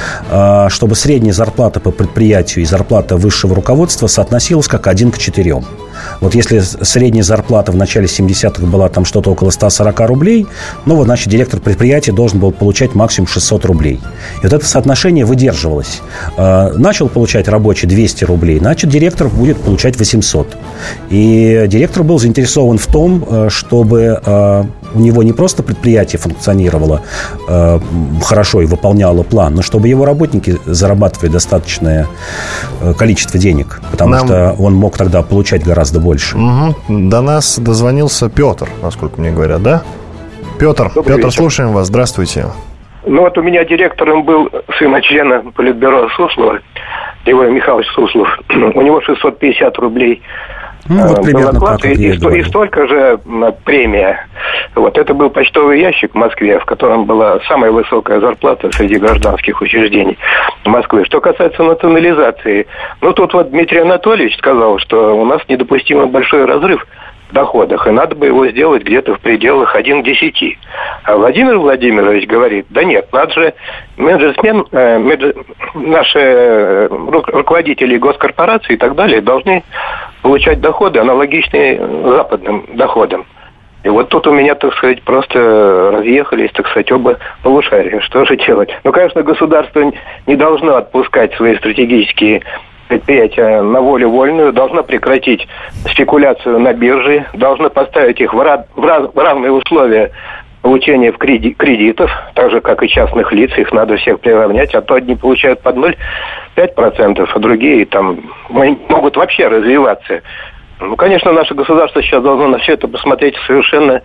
чтобы 0.69 0.95
средняя 0.95 1.35
зарплата 1.35 1.81
по 1.81 1.91
предприятию 1.91 2.63
и 2.63 2.65
зарплата 2.65 3.17
высшего 3.17 3.57
руководства 3.57 4.07
соотносилась 4.07 4.69
как 4.69 4.87
один 4.87 5.11
к 5.11 5.19
четырем. 5.19 5.65
Вот 6.21 6.35
если 6.35 6.61
средняя 6.61 7.25
зарплата 7.25 7.73
в 7.73 7.77
начале 7.77 8.07
70-х 8.07 8.65
была 8.67 8.89
там 8.89 9.05
что-то 9.05 9.31
около 9.31 9.51
140 9.51 10.01
рублей, 10.01 10.47
ну 10.87 10.97
вот, 10.97 11.05
значит, 11.05 11.29
директор 11.29 11.61
предприятия 11.61 12.13
должен 12.13 12.39
был 12.39 12.53
получать 12.53 12.95
максимум 12.95 13.27
600 13.27 13.65
рублей. 13.67 14.01
И 14.41 14.45
вот 14.45 14.53
это 14.53 14.65
соотношение 14.65 15.25
выдерживалось. 15.25 16.03
А, 16.37 16.73
начал 16.77 17.09
получать 17.09 17.49
рабочий 17.49 17.87
200 17.87 18.25
рублей, 18.25 18.59
значит, 18.59 18.91
директор 18.91 19.29
будет 19.29 19.59
получать 19.59 19.99
800. 19.99 20.57
И 21.11 21.65
директор 21.69 22.03
был 22.03 22.19
заинтересован 22.19 22.79
в 22.79 22.87
том, 22.87 23.25
э, 23.29 23.49
чтобы 23.51 24.21
э, 24.25 24.65
у 24.95 24.99
него 24.99 25.23
не 25.23 25.33
просто 25.33 25.63
предприятие 25.63 26.19
функционировало 26.19 27.03
э, 27.49 27.81
хорошо 28.23 28.63
и 28.63 28.67
выполняло 28.67 29.23
план, 29.23 29.55
но 29.55 29.63
чтобы 29.63 29.89
его 29.89 30.05
работники 30.05 30.59
зарабатывали 30.67 31.31
достаточное 31.31 32.07
количество 32.99 33.39
денег, 33.39 33.81
потому 33.91 34.13
Нам... 34.13 34.27
что 34.27 34.57
он 34.59 34.75
мог 34.75 34.97
тогда 34.97 35.23
получать 35.23 35.65
гораздо 35.65 35.82
больше. 35.91 36.37
Угу. 36.37 37.09
До 37.09 37.21
нас 37.21 37.59
дозвонился 37.59 38.29
Петр, 38.31 38.69
насколько 38.83 39.21
мне 39.21 39.31
говорят, 39.31 39.63
да? 39.63 39.83
Петр, 40.59 40.91
Добрый 40.95 41.17
Петр, 41.17 41.27
вечер. 41.27 41.33
слушаем 41.33 41.73
вас. 41.73 41.89
Здравствуйте. 41.89 42.47
Ну 43.05 43.23
вот 43.23 43.37
у 43.37 43.43
меня 43.43 43.65
директором 43.65 44.25
был 44.25 44.49
сын 44.79 45.01
члена 45.03 45.43
Политбюро 45.57 46.09
Суслова, 46.11 46.61
Лева 47.25 47.51
Михайлович 47.51 47.89
Суслов. 47.89 48.29
у 48.49 48.83
него 48.83 49.01
650 49.01 49.77
рублей 49.79 50.23
ну, 50.89 51.07
вот 51.07 51.27
э, 51.27 51.33
был 51.33 51.49
оклад, 51.49 51.85
и, 51.85 51.93
и, 51.93 52.11
и 52.11 52.43
столько 52.45 52.87
же 52.87 53.19
премия. 53.65 54.27
Вот 54.75 54.99
это 54.99 55.15
был 55.15 55.31
почтовый 55.31 55.81
ящик 55.81 56.13
в 56.13 56.17
Москве, 56.17 56.59
в 56.59 56.65
котором 56.65 57.05
была 57.05 57.41
самая 57.49 57.71
высокая 57.71 58.21
зарплата 58.21 58.71
среди 58.73 58.97
гражданских 58.97 59.61
учреждений 59.61 60.19
Москвы. 60.65 61.05
Что 61.05 61.21
касается 61.21 61.63
национализации, 61.63 62.67
ну 63.01 63.13
тут 63.13 63.35
вот 63.35 63.51
Дмитрий 63.51 63.81
Анатольевич 63.81 64.37
сказал, 64.39 64.79
что 64.79 65.17
у 65.17 65.25
нас 65.25 65.41
недопустимо 65.49 66.07
большой 66.07 66.45
разрыв 66.45 66.85
доходах, 67.33 67.87
и 67.87 67.91
надо 67.91 68.15
бы 68.15 68.27
его 68.27 68.47
сделать 68.49 68.83
где-то 68.83 69.15
в 69.15 69.21
пределах 69.21 69.75
1 69.75 70.03
к 70.03 70.05
10. 70.05 70.59
А 71.05 71.17
Владимир 71.17 71.59
Владимирович 71.59 72.27
говорит, 72.29 72.67
да 72.71 72.85
нет, 72.85 73.09
надо 73.13 73.33
же 73.33 73.55
менеджмент, 73.97 74.69
э, 74.73 75.33
наши 75.75 76.19
э, 76.19 76.89
руководители 76.89 77.97
госкорпораций 77.97 78.75
и 78.75 78.79
так 78.79 78.95
далее 78.95 79.21
должны 79.21 79.63
получать 80.23 80.61
доходы, 80.61 81.01
аналогичные 81.01 81.79
западным 82.05 82.65
доходам. 82.75 83.27
И 83.85 83.89
вот 83.89 84.09
тут 84.11 84.27
у 84.29 84.33
меня, 84.33 84.55
так 84.55 84.73
сказать, 84.75 85.03
просто 85.03 85.91
разъехались, 85.93 86.53
так 86.53 86.69
сказать, 86.69 86.91
оба 86.93 87.19
полушария. 87.43 88.01
Что 88.01 88.25
же 88.25 88.37
делать? 88.37 88.71
Ну, 88.85 88.93
конечно, 88.93 89.23
государство 89.23 89.93
не 90.27 90.37
должно 90.37 90.77
отпускать 90.77 91.35
свои 91.35 91.57
стратегические 91.57 92.43
предприятия 92.87 93.63
на 93.63 93.81
волю 93.81 94.11
вольную, 94.11 94.53
должно 94.53 94.85
прекратить 94.85 95.49
спекуляцию 95.91 96.61
на 96.61 96.73
бирже, 96.73 97.27
должно 97.33 97.71
поставить 97.71 98.21
их 98.21 98.35
в, 98.35 98.41
рад, 98.41 98.69
в, 98.77 98.85
раз, 98.85 99.09
в 99.13 99.19
равные 99.19 99.51
условия 99.51 100.13
получения 100.63 101.13
в 101.13 101.19
креди, 101.19 101.53
кредитов, 101.53 102.11
так 102.35 102.51
же, 102.51 102.61
как 102.61 102.83
и 102.83 102.89
частных 102.89 103.33
лиц, 103.33 103.51
их 103.59 103.73
надо 103.73 103.97
всех 103.97 104.21
приравнять, 104.21 104.75
а 104.75 104.81
то 104.81 104.95
одни 104.95 105.17
получают 105.17 105.61
под 105.61 105.77
0,5%, 105.77 107.29
а 107.35 107.39
другие 107.39 107.85
там 107.87 108.21
могут 108.49 109.17
вообще 109.17 109.49
развиваться. 109.49 110.23
Ну, 110.81 110.97
конечно, 110.97 111.33
наше 111.33 111.55
государство 111.55 112.03
сейчас 112.03 112.23
должно 112.23 112.49
на 112.49 112.59
все 112.59 112.73
это 112.73 112.89
посмотреть 112.89 113.37
совершенно 113.47 114.03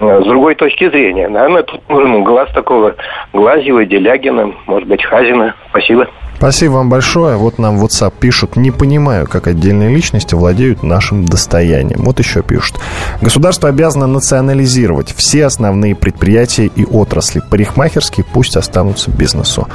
э, 0.00 0.20
с 0.22 0.24
другой 0.24 0.54
точки 0.54 0.88
зрения. 0.88 1.28
Наверное, 1.28 1.62
тут 1.62 1.88
нужен 1.88 2.24
глаз 2.24 2.50
такого 2.52 2.94
Глазева, 3.32 3.84
Делягина, 3.84 4.52
может 4.66 4.88
быть, 4.88 5.04
Хазина. 5.04 5.54
Спасибо. 5.70 6.08
Спасибо 6.36 6.72
вам 6.72 6.90
большое. 6.90 7.36
Вот 7.36 7.58
нам 7.58 7.78
в 7.78 7.84
WhatsApp 7.84 8.12
пишут, 8.18 8.56
не 8.56 8.70
понимаю, 8.70 9.26
как 9.26 9.46
отдельные 9.46 9.88
личности 9.88 10.34
владеют 10.34 10.82
нашим 10.82 11.24
достоянием. 11.24 12.02
Вот 12.04 12.18
еще 12.18 12.42
пишут. 12.42 12.76
Государство 13.22 13.68
обязано 13.68 14.06
национализировать 14.06 15.14
все 15.16 15.46
основные 15.46 15.94
предприятия 15.94 16.66
и 16.66 16.84
отрасли. 16.84 17.40
Парикмахерские 17.50 18.26
пусть 18.30 18.56
останутся 18.56 19.10
бизнесу. 19.10 19.66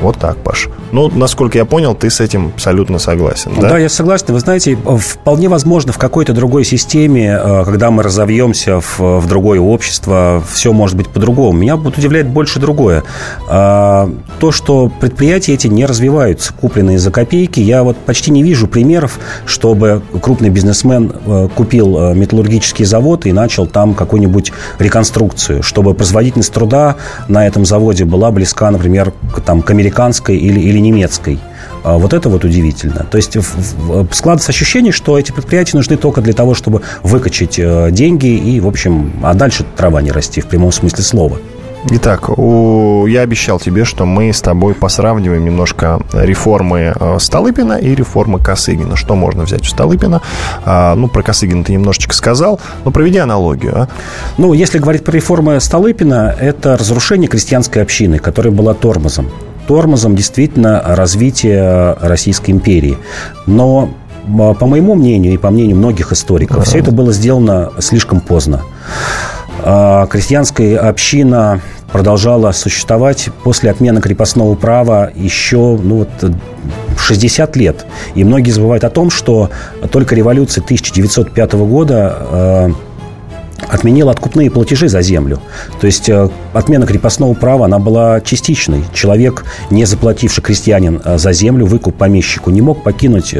Вот 0.00 0.16
так, 0.18 0.36
Паш. 0.38 0.68
Ну, 0.90 1.08
насколько 1.08 1.58
я 1.58 1.64
понял, 1.64 1.94
ты 1.94 2.10
с 2.10 2.20
этим 2.20 2.48
абсолютно 2.54 2.98
согласен, 2.98 3.52
да? 3.60 3.70
Да, 3.70 3.78
я 3.78 3.88
согласен. 3.88 4.26
Вы 4.28 4.40
знаете, 4.40 4.76
вполне 4.76 5.48
возможно, 5.48 5.92
в 5.92 5.98
какой-то 5.98 6.32
другой 6.32 6.64
системе, 6.64 7.38
э, 7.40 7.64
когда 7.64 7.90
мы 7.90 8.02
разовьемся 8.02 8.80
в, 8.80 8.98
в 8.98 9.26
другое 9.26 9.60
общество, 9.60 10.42
все 10.50 10.72
может 10.72 10.96
быть 10.96 11.08
по-другому. 11.08 11.58
Меня 11.58 11.76
будет 11.76 11.98
удивлять 11.98 12.26
больше 12.26 12.58
другое. 12.58 13.04
А, 13.48 14.10
то, 14.40 14.50
что 14.50 14.90
предприятия 15.00 15.54
эти 15.54 15.68
не 15.68 15.86
развиваются, 15.86 16.07
купленные 16.60 16.98
за 16.98 17.10
копейки. 17.10 17.60
Я 17.60 17.82
вот 17.82 17.96
почти 17.96 18.30
не 18.30 18.42
вижу 18.42 18.66
примеров, 18.66 19.18
чтобы 19.46 20.02
крупный 20.20 20.50
бизнесмен 20.50 21.12
э, 21.26 21.48
купил 21.54 21.98
э, 21.98 22.14
металлургический 22.14 22.84
завод 22.84 23.26
и 23.26 23.32
начал 23.32 23.66
там 23.66 23.94
какую-нибудь 23.94 24.52
реконструкцию, 24.78 25.62
чтобы 25.62 25.94
производительность 25.94 26.52
труда 26.52 26.96
на 27.28 27.46
этом 27.46 27.64
заводе 27.64 28.04
была 28.04 28.30
близка, 28.30 28.70
например, 28.70 29.12
к, 29.34 29.40
там, 29.40 29.62
к 29.62 29.70
американской 29.70 30.36
или, 30.36 30.60
или 30.60 30.78
немецкой. 30.78 31.38
А 31.84 31.98
вот 31.98 32.12
это 32.12 32.28
вот 32.28 32.44
удивительно. 32.44 33.06
То 33.10 33.16
есть 33.16 33.36
складывается 34.12 34.50
ощущение, 34.50 34.92
что 34.92 35.18
эти 35.18 35.32
предприятия 35.32 35.76
нужны 35.76 35.96
только 35.96 36.20
для 36.20 36.32
того, 36.32 36.54
чтобы 36.54 36.82
выкачать 37.02 37.58
э, 37.58 37.90
деньги 37.90 38.26
и, 38.26 38.60
в 38.60 38.66
общем, 38.66 39.12
а 39.22 39.34
дальше 39.34 39.64
трава 39.76 40.02
не 40.02 40.10
расти 40.10 40.40
в 40.40 40.46
прямом 40.46 40.72
смысле 40.72 41.02
слова. 41.02 41.38
Итак, 41.90 42.28
у... 42.38 43.06
я 43.06 43.22
обещал 43.22 43.60
тебе, 43.60 43.84
что 43.84 44.04
мы 44.04 44.32
с 44.32 44.40
тобой 44.40 44.74
посравниваем 44.74 45.44
немножко 45.44 46.00
реформы 46.12 46.92
э, 46.98 47.16
Столыпина 47.20 47.74
и 47.74 47.94
реформы 47.94 48.40
Косыгина. 48.40 48.96
Что 48.96 49.14
можно 49.14 49.44
взять 49.44 49.62
у 49.62 49.64
Столыпина? 49.64 50.20
А, 50.64 50.94
ну, 50.94 51.08
про 51.08 51.22
Косыгина 51.22 51.64
ты 51.64 51.72
немножечко 51.72 52.14
сказал, 52.14 52.60
но 52.84 52.90
проведи 52.90 53.18
аналогию. 53.18 53.82
А? 53.82 53.88
Ну, 54.38 54.52
если 54.52 54.78
говорить 54.78 55.04
про 55.04 55.12
реформы 55.12 55.60
Столыпина, 55.60 56.34
это 56.38 56.76
разрушение 56.76 57.28
крестьянской 57.28 57.82
общины, 57.82 58.18
которая 58.18 58.52
была 58.52 58.74
тормозом 58.74 59.28
тормозом 59.66 60.16
действительно 60.16 60.82
развития 60.82 61.94
Российской 62.00 62.52
империи. 62.52 62.96
Но 63.46 63.90
по 64.26 64.66
моему 64.66 64.94
мнению 64.94 65.34
и 65.34 65.36
по 65.36 65.50
мнению 65.50 65.76
многих 65.76 66.10
историков, 66.10 66.58
uh-huh. 66.58 66.64
все 66.64 66.78
это 66.78 66.90
было 66.90 67.12
сделано 67.12 67.70
слишком 67.78 68.20
поздно. 68.20 68.62
А, 69.70 70.06
крестьянская 70.06 70.78
община 70.78 71.60
продолжала 71.92 72.52
существовать 72.52 73.28
после 73.44 73.70
отмены 73.70 74.00
крепостного 74.00 74.54
права 74.54 75.10
еще 75.14 75.78
ну, 75.82 76.06
вот, 76.20 76.32
60 76.98 77.54
лет. 77.56 77.84
И 78.14 78.24
многие 78.24 78.50
забывают 78.50 78.84
о 78.84 78.88
том, 78.88 79.10
что 79.10 79.50
только 79.92 80.14
революция 80.14 80.64
1905 80.64 81.52
года 81.52 82.16
а, 82.18 82.70
отменила 83.68 84.10
откупные 84.10 84.50
платежи 84.50 84.88
за 84.88 85.02
землю. 85.02 85.38
То 85.82 85.86
есть 85.86 86.08
э, 86.08 86.30
отмена 86.54 86.86
крепостного 86.86 87.34
права, 87.34 87.66
она 87.66 87.78
была 87.78 88.22
частичной. 88.22 88.84
Человек, 88.94 89.44
не 89.68 89.84
заплативший 89.84 90.42
крестьянин 90.42 91.02
за 91.04 91.32
землю, 91.34 91.66
выкуп 91.66 91.94
помещику, 91.94 92.48
не 92.48 92.62
мог 92.62 92.82
покинуть 92.82 93.34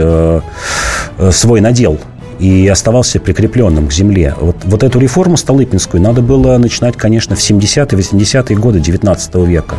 свой 1.31 1.61
надел 1.62 1.99
и 2.38 2.68
оставался 2.68 3.20
прикрепленным 3.20 3.88
к 3.88 3.92
земле. 3.92 4.35
Вот, 4.40 4.57
вот 4.64 4.83
эту 4.83 4.98
реформу 4.98 5.37
Столыпинскую 5.37 6.03
надо 6.03 6.22
было 6.22 6.57
начинать, 6.59 6.96
конечно, 6.96 7.37
в 7.37 7.40
70-е, 7.40 7.98
80-е 7.98 8.57
годы 8.57 8.81
19 8.81 9.35
века. 9.46 9.74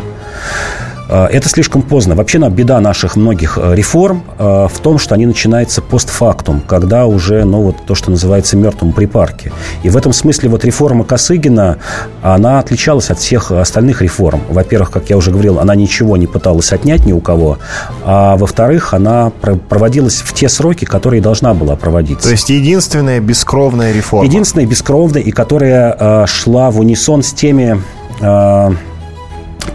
Э, 1.10 1.26
это 1.26 1.50
слишком 1.50 1.82
поздно. 1.82 2.16
Вообще, 2.16 2.40
беда 2.50 2.80
наших 2.80 3.16
многих 3.16 3.58
э, 3.62 3.76
реформ 3.76 4.24
э, 4.38 4.68
в 4.72 4.80
том, 4.80 5.00
что 5.00 5.16
они 5.16 5.26
начинаются 5.26 5.82
постфактум, 5.82 6.62
когда 6.62 7.06
уже, 7.06 7.44
ну, 7.44 7.62
вот 7.64 7.78
то, 7.86 7.96
что 7.96 8.12
называется 8.12 8.56
мертвым 8.56 8.94
припарке. 8.94 9.52
И 9.84 9.90
в 9.90 9.98
этом 9.98 10.14
смысле 10.14 10.50
вот 10.50 10.64
реформа 10.64 11.04
Косыгина, 11.04 11.78
она 12.22 12.60
отличалась 12.60 13.10
от 13.10 13.20
всех 13.20 13.52
остальных 13.52 14.02
реформ. 14.02 14.42
Во-первых, 14.50 14.92
как 14.92 15.10
я 15.10 15.18
уже 15.18 15.32
говорил, 15.32 15.60
она 15.60 15.76
ничего 15.76 16.18
не 16.18 16.28
пыталась 16.28 16.72
отнять 16.72 17.06
ни 17.06 17.14
у 17.14 17.20
кого, 17.20 17.58
а 18.04 18.38
во-вторых, 18.38 18.94
она 18.94 19.32
проводилась 19.70 20.22
в 20.22 20.34
те 20.34 20.50
сроки, 20.50 20.86
которые 20.86 21.22
должна 21.22 21.54
была 21.54 21.76
проводиться. 21.76 22.28
То 22.28 22.32
есть 22.32 22.50
единственная 22.50 23.20
бескровная 23.20 23.92
реформа. 23.92 24.26
Единственная 24.26 24.66
бескровная, 24.66 25.22
и 25.22 25.32
которая 25.32 26.26
шла 26.28 26.70
в 26.72 26.80
унисон 26.80 27.24
с 27.24 27.34
теми 27.34 27.82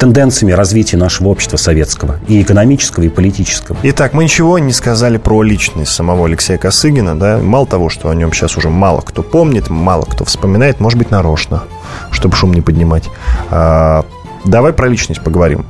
тенденциями 0.04 0.52
развития 0.52 0.98
нашего 0.98 1.28
общества 1.28 1.56
советского, 1.56 2.16
и 2.28 2.42
экономического, 2.42 3.04
и 3.04 3.08
политического. 3.08 3.78
Итак, 3.84 4.12
мы 4.12 4.24
ничего 4.24 4.58
не 4.58 4.74
сказали 4.74 5.16
про 5.16 5.42
личность 5.42 5.92
самого 5.92 6.26
Алексея 6.26 6.58
Косыгина, 6.58 7.18
да, 7.18 7.38
мало 7.38 7.66
того, 7.66 7.88
что 7.88 8.10
о 8.10 8.14
нем 8.14 8.30
сейчас 8.30 8.58
уже 8.58 8.68
мало 8.68 9.00
кто 9.00 9.22
помнит, 9.22 9.70
мало 9.70 10.02
кто 10.02 10.26
вспоминает, 10.26 10.78
может 10.78 10.98
быть, 10.98 11.10
нарочно, 11.10 11.64
чтобы 12.10 12.36
шум 12.36 12.52
не 12.52 12.60
поднимать. 12.60 13.04
А, 13.50 14.04
давай 14.44 14.74
про 14.74 14.88
личность 14.88 15.22
поговорим. 15.22 15.64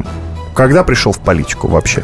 Когда 0.52 0.82
пришел 0.82 1.12
в 1.12 1.20
политику 1.20 1.68
вообще? 1.68 2.02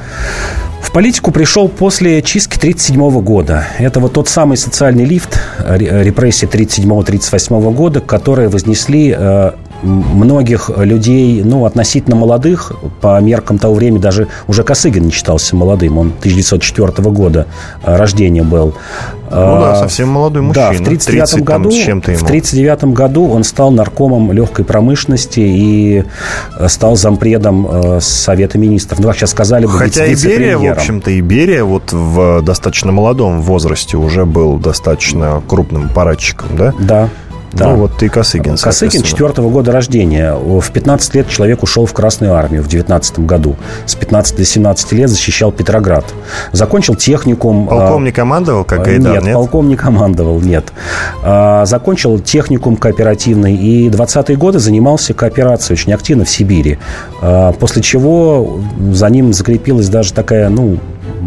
В 0.81 0.93
политику 0.93 1.33
пришел 1.33 1.69
после 1.69 2.23
чистки 2.23 2.59
1937 2.59 3.25
года. 3.25 3.67
Это 3.79 3.99
вот 3.99 4.13
тот 4.13 4.29
самый 4.29 4.57
социальный 4.57 5.05
лифт, 5.05 5.41
репрессии 5.59 6.49
1937-1938 6.49 7.75
года, 7.75 8.01
которые 8.01 8.49
вознесли 8.49 9.15
э, 9.17 9.53
многих 9.83 10.71
людей, 10.77 11.43
ну, 11.43 11.65
относительно 11.65 12.17
молодых, 12.17 12.73
по 13.01 13.21
меркам 13.21 13.59
того 13.59 13.75
времени 13.75 14.01
даже 14.01 14.29
уже 14.47 14.63
Косыгин 14.63 15.05
не 15.05 15.11
считался 15.11 15.57
молодым, 15.57 15.99
он 15.99 16.09
1904 16.09 17.11
года 17.11 17.47
э, 17.83 17.97
рождения 17.97 18.43
был. 18.43 18.75
Ну 19.31 19.37
да, 19.37 19.73
а, 19.73 19.77
совсем 19.77 20.09
молодой 20.09 20.43
мужчина. 20.43 20.71
Да, 20.71 20.73
в 20.73 20.81
1939 20.81 21.45
году, 21.45 21.71
в 21.71 22.27
39 22.27 22.85
году 22.85 23.29
он 23.29 23.45
стал 23.45 23.71
наркомом 23.71 24.33
легкой 24.33 24.65
промышленности 24.65 25.41
и 25.41 26.05
э, 26.59 26.69
стал 26.69 26.97
зампредом 26.97 27.67
э, 27.71 28.01
Совета 28.01 28.59
министров. 28.59 28.99
Ну, 28.99 29.07
как 29.07 29.17
сейчас 29.17 29.31
сказали 29.31 29.67
бы, 29.67 29.73
Хотя 29.73 30.13
Иберия, 30.13 30.59
в 30.59 30.65
общем-то, 30.65 31.17
Иберия 31.19 31.65
вот 31.65 31.93
в 31.93 32.43
достаточно 32.43 32.91
молодом 32.91 33.41
возрасте 33.41 33.97
уже 33.97 34.27
был 34.27 34.59
достаточно 34.59 35.43
крупным 35.47 35.89
парадчиком, 35.89 36.49
да? 36.57 36.75
Да. 36.81 37.09
Да. 37.53 37.71
Ну, 37.71 37.77
вот 37.77 37.97
ты 37.99 38.09
Косыгин, 38.09 38.57
Косыгин 38.57 39.03
четвертого 39.03 39.51
года 39.51 39.73
рождения. 39.73 40.35
В 40.35 40.71
15 40.71 41.15
лет 41.15 41.29
человек 41.29 41.63
ушел 41.63 41.85
в 41.85 41.93
Красную 41.93 42.35
армию 42.35 42.63
в 42.63 42.69
19 42.69 43.21
году. 43.21 43.57
С 43.87 43.95
15 43.95 44.37
до 44.37 44.45
17 44.45 44.93
лет 44.93 45.11
защищал 45.11 45.51
Петроград. 45.51 46.05
Закончил 46.53 46.95
техникум. 46.95 47.69
А, 47.69 47.81
полковник 47.81 48.15
командовал, 48.15 48.65
как 48.65 48.85
Гайдар, 48.85 49.15
нет? 49.15 49.25
Нет, 49.25 49.35
полковник 49.35 49.81
командовал, 49.81 50.41
нет. 50.41 50.73
А, 51.25 51.65
закончил 51.67 52.21
техникум 52.21 52.77
кооперативный. 52.77 53.57
И 53.57 53.89
20-е 53.89 54.37
годы 54.37 54.59
занимался 54.59 55.13
кооперацией 55.13 55.79
очень 55.79 55.93
активно 55.93 56.25
в 56.25 56.31
Сибири. 56.31 56.79
А, 57.21 57.53
после 57.53 57.83
чего 57.83 58.61
за 58.93 59.09
ним 59.09 59.33
закрепилась 59.33 59.89
даже 59.89 60.13
такая, 60.13 60.49
ну, 60.49 60.79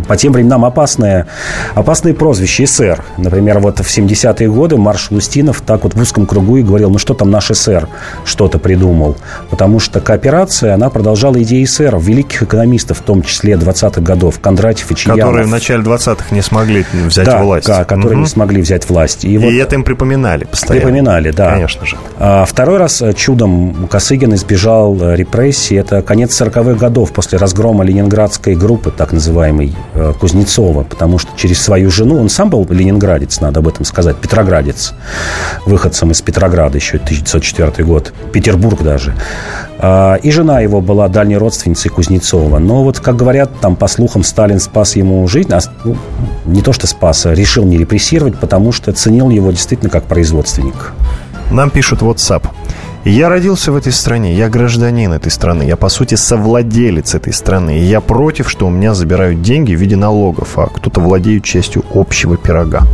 по 0.08 0.18
тем 0.18 0.34
временам 0.34 0.66
опасное, 0.66 1.28
опасное 1.76 2.14
прозвище 2.14 2.66
СССР. 2.66 3.04
Например, 3.18 3.60
вот 3.60 3.80
в 3.80 3.98
70-е 3.98 4.50
годы 4.50 4.78
маршал 4.78 5.18
Устинов 5.18 5.62
так 5.62 5.84
вот 5.84 5.96
в 5.96 6.02
узком 6.02 6.26
кругу 6.26 6.58
и 6.58 6.64
говорил, 6.64 6.90
ну 6.90 6.98
что 6.98 7.14
там 7.14 7.32
наш 7.32 7.48
СССР 7.48 7.88
что-то 8.26 8.60
придумал. 8.60 9.18
Потому 9.50 9.80
что 9.80 10.00
кооперация, 10.00 10.74
она 10.74 10.90
продолжала 10.90 11.42
идеи 11.42 11.66
СССР, 11.66 11.98
великих 12.00 12.44
экономистов, 12.44 13.00
в 13.00 13.02
том 13.02 13.22
числе 13.24 13.54
20-х 13.54 14.02
годов, 14.02 14.40
Кондратьев 14.40 14.92
и 14.92 14.96
Чаянов. 14.96 15.26
Которые 15.26 15.46
в 15.46 15.50
начале 15.50 15.84
20-х 15.84 16.26
не 16.32 16.42
смогли 16.42 16.86
взять 16.94 17.26
да, 17.26 17.42
власть. 17.42 17.68
Да, 17.68 17.84
которые 17.84 18.18
угу. 18.18 18.24
не 18.24 18.30
смогли 18.30 18.62
взять 18.62 18.90
власть. 18.90 19.26
И, 19.26 19.34
и 19.34 19.38
вот, 19.38 19.52
это 19.52 19.76
им 19.76 19.84
припоминали 19.84 20.46
постоянно. 20.46 20.86
Припоминали, 20.86 21.32
да. 21.32 21.52
Конечно 21.52 21.86
же. 21.86 21.98
А, 22.20 22.46
второй 22.46 22.78
раз 22.78 23.02
э, 23.02 23.14
чудом 23.14 23.88
Косыгин 23.90 24.34
избежал 24.36 24.98
э, 25.02 25.16
репрессий. 25.16 25.76
Это 25.76 26.02
конец 26.02 26.40
40-х 26.40 26.74
годов 26.74 27.12
после 27.12 27.38
разгрома 27.38 27.84
ленинградской 27.84 28.56
группы, 28.56 28.92
так 28.92 29.14
называемой, 29.14 29.74
Кузнецова, 30.20 30.84
потому 30.84 31.20
что 31.20 31.32
через 31.38 31.62
свою 31.62 31.92
жену, 31.92 32.20
он 32.20 32.30
сам 32.30 32.50
был 32.50 32.66
ленинградец, 32.70 33.42
надо 33.42 33.60
об 33.60 33.68
этом 33.68 33.86
сказать, 33.86 34.18
петроградец, 34.18 34.94
выходцем 35.66 36.12
из 36.12 36.22
Петрограда 36.22 36.78
еще 36.78 36.98
1904 36.98 37.86
год, 37.86 38.14
Петербург 38.32 38.82
даже. 38.82 39.14
А, 39.80 40.16
и 40.16 40.32
жена 40.32 40.62
его 40.62 40.82
была 40.82 41.10
дальней 41.10 41.38
родственницей 41.38 41.92
Кузнецова. 41.92 42.60
Но 42.60 42.84
вот, 42.84 43.00
как 43.00 43.16
говорят, 43.16 43.52
там, 43.60 43.76
по 43.76 43.88
слухам, 43.88 44.24
Сталин 44.24 44.60
спас 44.60 44.96
ему 44.96 45.28
жизнь, 45.28 45.52
а, 45.52 45.60
ну, 45.84 45.98
не 46.46 46.62
то 46.62 46.74
что 46.74 46.88
спас, 46.88 47.26
а 47.26 47.34
решил 47.34 47.66
не 47.66 47.78
репрессировать, 47.78 48.40
потому 48.40 48.72
что 48.72 48.94
ценил 48.94 49.30
его 49.30 49.52
действительно 49.52 49.90
как 49.90 50.06
производственник. 50.06 50.94
Нам 51.52 51.70
пишут 51.70 52.02
WhatsApp. 52.02 52.48
Я 53.06 53.28
родился 53.28 53.74
в 53.74 53.76
этой 53.76 53.92
стране, 53.92 54.34
я 54.34 54.48
гражданин 54.48 55.12
этой 55.12 55.30
страны, 55.30 55.64
я, 55.64 55.76
по 55.76 55.90
сути, 55.90 56.16
совладелец 56.16 57.16
этой 57.16 57.34
страны. 57.34 57.80
И 57.80 57.84
я 57.84 58.00
против, 58.00 58.50
что 58.50 58.66
у 58.66 58.70
меня 58.70 58.94
забирают 58.94 59.42
деньги 59.42 59.76
в 59.76 59.80
виде 59.80 59.98
налогов, 59.98 60.58
а 60.58 60.68
кто-то 60.68 61.02
владеет 61.02 61.44
частью 61.44 61.84
общего 61.94 62.38
пирога. 62.38 62.88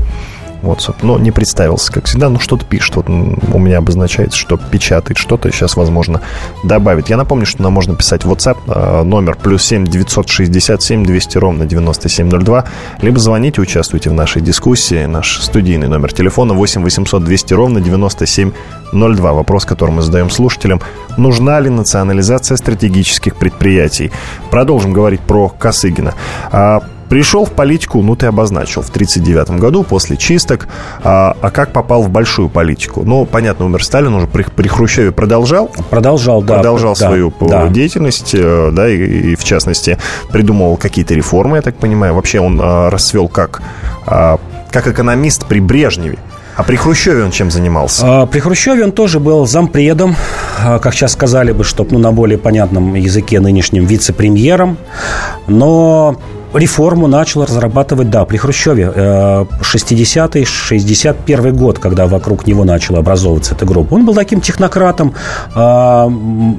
WhatsApp. 0.63 0.98
Но 1.02 1.17
не 1.17 1.32
представился, 1.32 1.91
как 1.91 2.06
всегда. 2.06 2.30
Ну, 2.30 2.39
что-то 2.39 2.65
пишет. 2.65 2.95
Вот 2.95 3.10
у 3.10 3.60
меня 3.60 3.78
обозначается, 3.78 4.38
что 4.38 4.58
печатает 4.58 5.17
что-то. 5.17 5.52
Сейчас, 5.52 5.76
возможно, 5.76 6.22
добавит. 6.63 7.10
Я 7.10 7.17
напомню, 7.17 7.45
что 7.45 7.62
нам 7.63 7.74
можно 7.74 7.95
писать 7.95 8.26
в 8.26 8.32
WhatsApp 8.32 8.58
э, 8.67 9.04
номер 9.04 9.38
плюс 9.41 9.63
7 9.63 9.86
967 9.86 11.06
200 11.06 11.38
ровно 11.38 11.65
9702. 11.65 12.65
Либо 13.02 13.19
звоните, 13.19 13.62
участвуйте 13.62 14.10
в 14.10 14.13
нашей 14.13 14.41
дискуссии. 14.41 15.06
Наш 15.06 15.39
студийный 15.41 15.88
номер 15.88 16.13
телефона 16.13 16.54
8 16.54 16.84
800 16.84 17.24
200 17.24 17.54
ровно 17.54 17.82
9702. 17.82 19.34
Вопрос, 19.34 19.65
который 19.65 19.91
мы 19.91 20.02
задаем 20.02 20.30
слушателям. 20.30 20.82
Нужна 21.17 21.60
ли 21.60 21.69
национализация 21.69 22.58
стратегических 22.58 23.36
предприятий? 23.36 24.12
Продолжим 24.52 24.93
говорить 24.93 25.22
про 25.22 25.50
Косыгина. 25.50 26.13
Пришел 27.10 27.45
в 27.45 27.52
политику, 27.52 28.02
ну, 28.02 28.15
ты 28.15 28.28
обозначил, 28.28 28.82
в 28.82 28.89
1939 28.89 29.60
году 29.60 29.84
после 29.84 30.15
чисток. 30.15 30.67
А, 31.04 31.36
а 31.41 31.50
как 31.50 31.74
попал 31.74 32.04
в 32.04 32.10
большую 32.10 32.50
политику? 32.50 33.04
Ну, 33.04 33.26
понятно, 33.26 33.65
умер 33.65 33.84
Сталин, 33.84 34.13
уже 34.13 34.28
при, 34.28 34.43
при 34.43 34.67
Хрущеве 34.67 35.12
продолжал. 35.12 35.72
Продолжал, 35.89 36.43
да. 36.43 36.56
Продолжал 36.56 36.93
да, 36.93 37.08
свою 37.08 37.34
да. 37.41 37.67
деятельность, 37.67 38.32
э, 38.34 38.69
да, 38.72 38.88
и, 38.88 39.32
и, 39.32 39.36
в 39.36 39.43
частности, 39.43 39.98
придумывал 40.32 40.78
какие-то 40.78 41.15
реформы, 41.15 41.58
я 41.58 41.62
так 41.63 41.76
понимаю. 41.76 42.13
Вообще 42.13 42.39
он 42.39 42.60
а, 42.62 42.89
расцвел 42.89 43.28
как, 43.28 43.62
а, 44.06 44.39
как 44.72 44.88
экономист 44.88 45.45
при 45.48 45.60
Брежневе. 45.60 46.19
А 46.60 46.63
при 46.63 46.76
Хрущеве 46.76 47.24
он 47.24 47.32
чем 47.32 47.50
занимался? 47.50 48.04
А, 48.06 48.26
при 48.26 48.39
Хрущеве 48.39 48.84
он 48.84 48.91
тоже 48.91 49.22
был 49.22 49.48
зампредом, 49.48 50.17
а, 50.62 50.80
как 50.80 50.93
сейчас 50.93 51.13
сказали 51.13 51.54
бы, 51.54 51.63
чтобы 51.63 51.93
ну, 51.93 52.00
на 52.00 52.12
более 52.12 52.38
понятном 52.38 52.95
языке 52.95 53.39
нынешнем 53.39 53.86
вице-премьером. 53.86 54.78
Но 55.48 56.17
реформу 56.57 57.07
начал 57.07 57.43
разрабатывать, 57.43 58.09
да, 58.09 58.25
при 58.25 58.38
Хрущеве. 58.38 58.91
60-й, 59.62 60.41
э, 60.41 60.45
61 60.45 61.55
год, 61.55 61.79
когда 61.79 62.07
вокруг 62.07 62.47
него 62.47 62.63
начала 62.63 62.99
образовываться 62.99 63.55
эта 63.55 63.65
группа. 63.65 63.93
Он 63.93 64.05
был 64.05 64.15
таким 64.15 64.41
технократом, 64.41 65.13
а, 65.55 66.12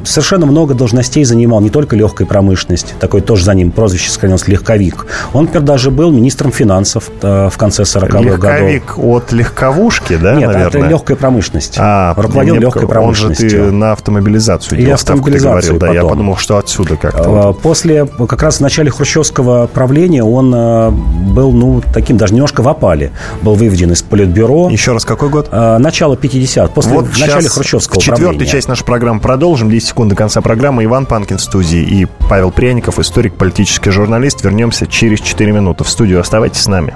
совершенно 0.05 0.47
много 0.47 0.75
должностей 0.75 1.25
занимал, 1.25 1.61
не 1.61 1.71
только 1.71 1.97
легкой 1.97 2.27
промышленности, 2.27 2.95
такой 2.99 3.21
тоже 3.21 3.45
за 3.45 3.55
ним 3.55 3.71
прозвище 3.71 4.11
сохранилось 4.11 4.47
«легковик». 4.49 5.07
Он, 5.33 5.45
например, 5.45 5.67
даже 5.67 5.91
был 5.91 6.11
министром 6.11 6.53
финансов 6.53 7.11
э, 7.23 7.49
в 7.51 7.57
конце 7.57 7.83
40-х 7.83 8.09
годов. 8.09 8.25
Легковик 8.25 8.99
от 8.99 9.33
легковушки, 9.33 10.17
да, 10.17 10.35
Нет, 10.35 10.49
наверное? 10.49 10.69
это 10.69 10.89
легкая 10.89 11.17
промышленность. 11.17 11.75
А, 11.79 12.15
Руководил 12.17 12.57
легкой 12.57 12.87
промышленностью. 12.87 13.47
Он 13.47 13.51
же 13.51 13.71
ты 13.71 13.73
на 13.73 13.93
автомобилизацию 13.93 14.79
делал 14.79 14.95
автомобилизацию 14.95 15.75
ты 15.75 15.79
говорил, 15.79 15.95
да, 15.95 16.03
я 16.03 16.09
подумал, 16.09 16.37
что 16.37 16.59
отсюда 16.59 16.97
как-то. 16.97 17.49
А, 17.49 17.53
после, 17.53 18.07
как 18.07 18.43
раз 18.43 18.57
в 18.57 18.61
начале 18.61 18.91
хрущевского 18.91 19.67
правления 19.81 20.23
он 20.23 20.55
э, 20.55 20.91
был, 20.91 21.53
ну, 21.53 21.81
таким 21.95 22.19
даже 22.19 22.35
немножко 22.35 22.63
в 22.63 22.69
опале. 22.69 23.13
Был 23.41 23.55
выведен 23.55 23.91
из 23.93 24.03
политбюро. 24.03 24.69
Еще 24.69 24.93
раз, 24.93 25.07
какой 25.07 25.31
год? 25.31 25.49
Э, 25.51 25.79
начало 25.79 26.19
50 26.19 26.75
после 26.75 26.93
вот 26.93 27.07
в 27.07 27.19
начале 27.19 27.49
хрущевского 27.49 27.99
Четвертую 27.99 28.45
часть 28.45 28.69
нашей 28.69 28.85
программы 28.85 29.21
продолжим. 29.21 29.71
10 29.71 29.89
секунд 29.89 30.11
до 30.11 30.17
конца 30.17 30.43
программы. 30.43 30.85
Иван 30.85 31.07
Панкин 31.07 31.39
в 31.39 31.41
студии 31.41 31.81
и 31.81 32.07
Павел 32.29 32.51
Пряников, 32.51 32.99
историк, 32.99 33.37
политический 33.37 33.89
журналист. 33.89 34.45
Вернемся 34.45 34.87
через 34.87 35.21
4 35.21 35.51
минуты 35.51 35.85
в 35.85 35.89
студию. 35.89 36.21
Оставайтесь 36.21 36.61
с 36.61 36.67
нами. 36.67 36.95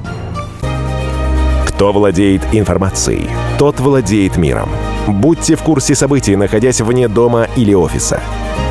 Кто 1.67 1.91
владеет 1.91 2.43
информацией, 2.53 3.31
тот 3.57 3.81
владеет 3.81 4.37
миром. 4.37 4.69
Будьте 5.07 5.57
в 5.57 5.63
курсе 5.63 5.95
событий, 5.95 6.37
находясь 6.37 6.83
вне 6.83 7.09
дома 7.09 7.49
или 7.57 7.73
офиса. 7.73 8.21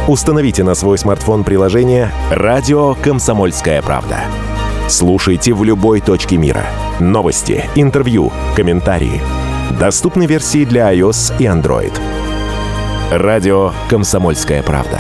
Установите 0.08 0.66
на 0.66 0.76
свой 0.76 0.98
смартфон 0.98 1.46
приложение 1.46 2.12
«Радио 2.30 2.94
Комсомольская 2.96 3.82
правда». 3.82 4.20
Слушайте 4.90 5.54
в 5.54 5.64
любой 5.64 6.02
точке 6.02 6.36
мира. 6.36 6.66
Новости, 7.00 7.70
интервью, 7.76 8.30
комментарии. 8.54 9.22
Доступны 9.80 10.26
версии 10.26 10.66
для 10.66 10.94
iOS 10.94 11.34
и 11.40 11.46
Android. 11.46 11.94
«Радио 13.12 13.72
Комсомольская 13.90 14.62
правда». 14.62 15.00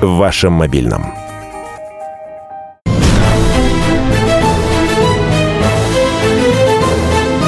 В 0.00 0.16
вашем 0.16 0.54
мобильном. 0.54 1.14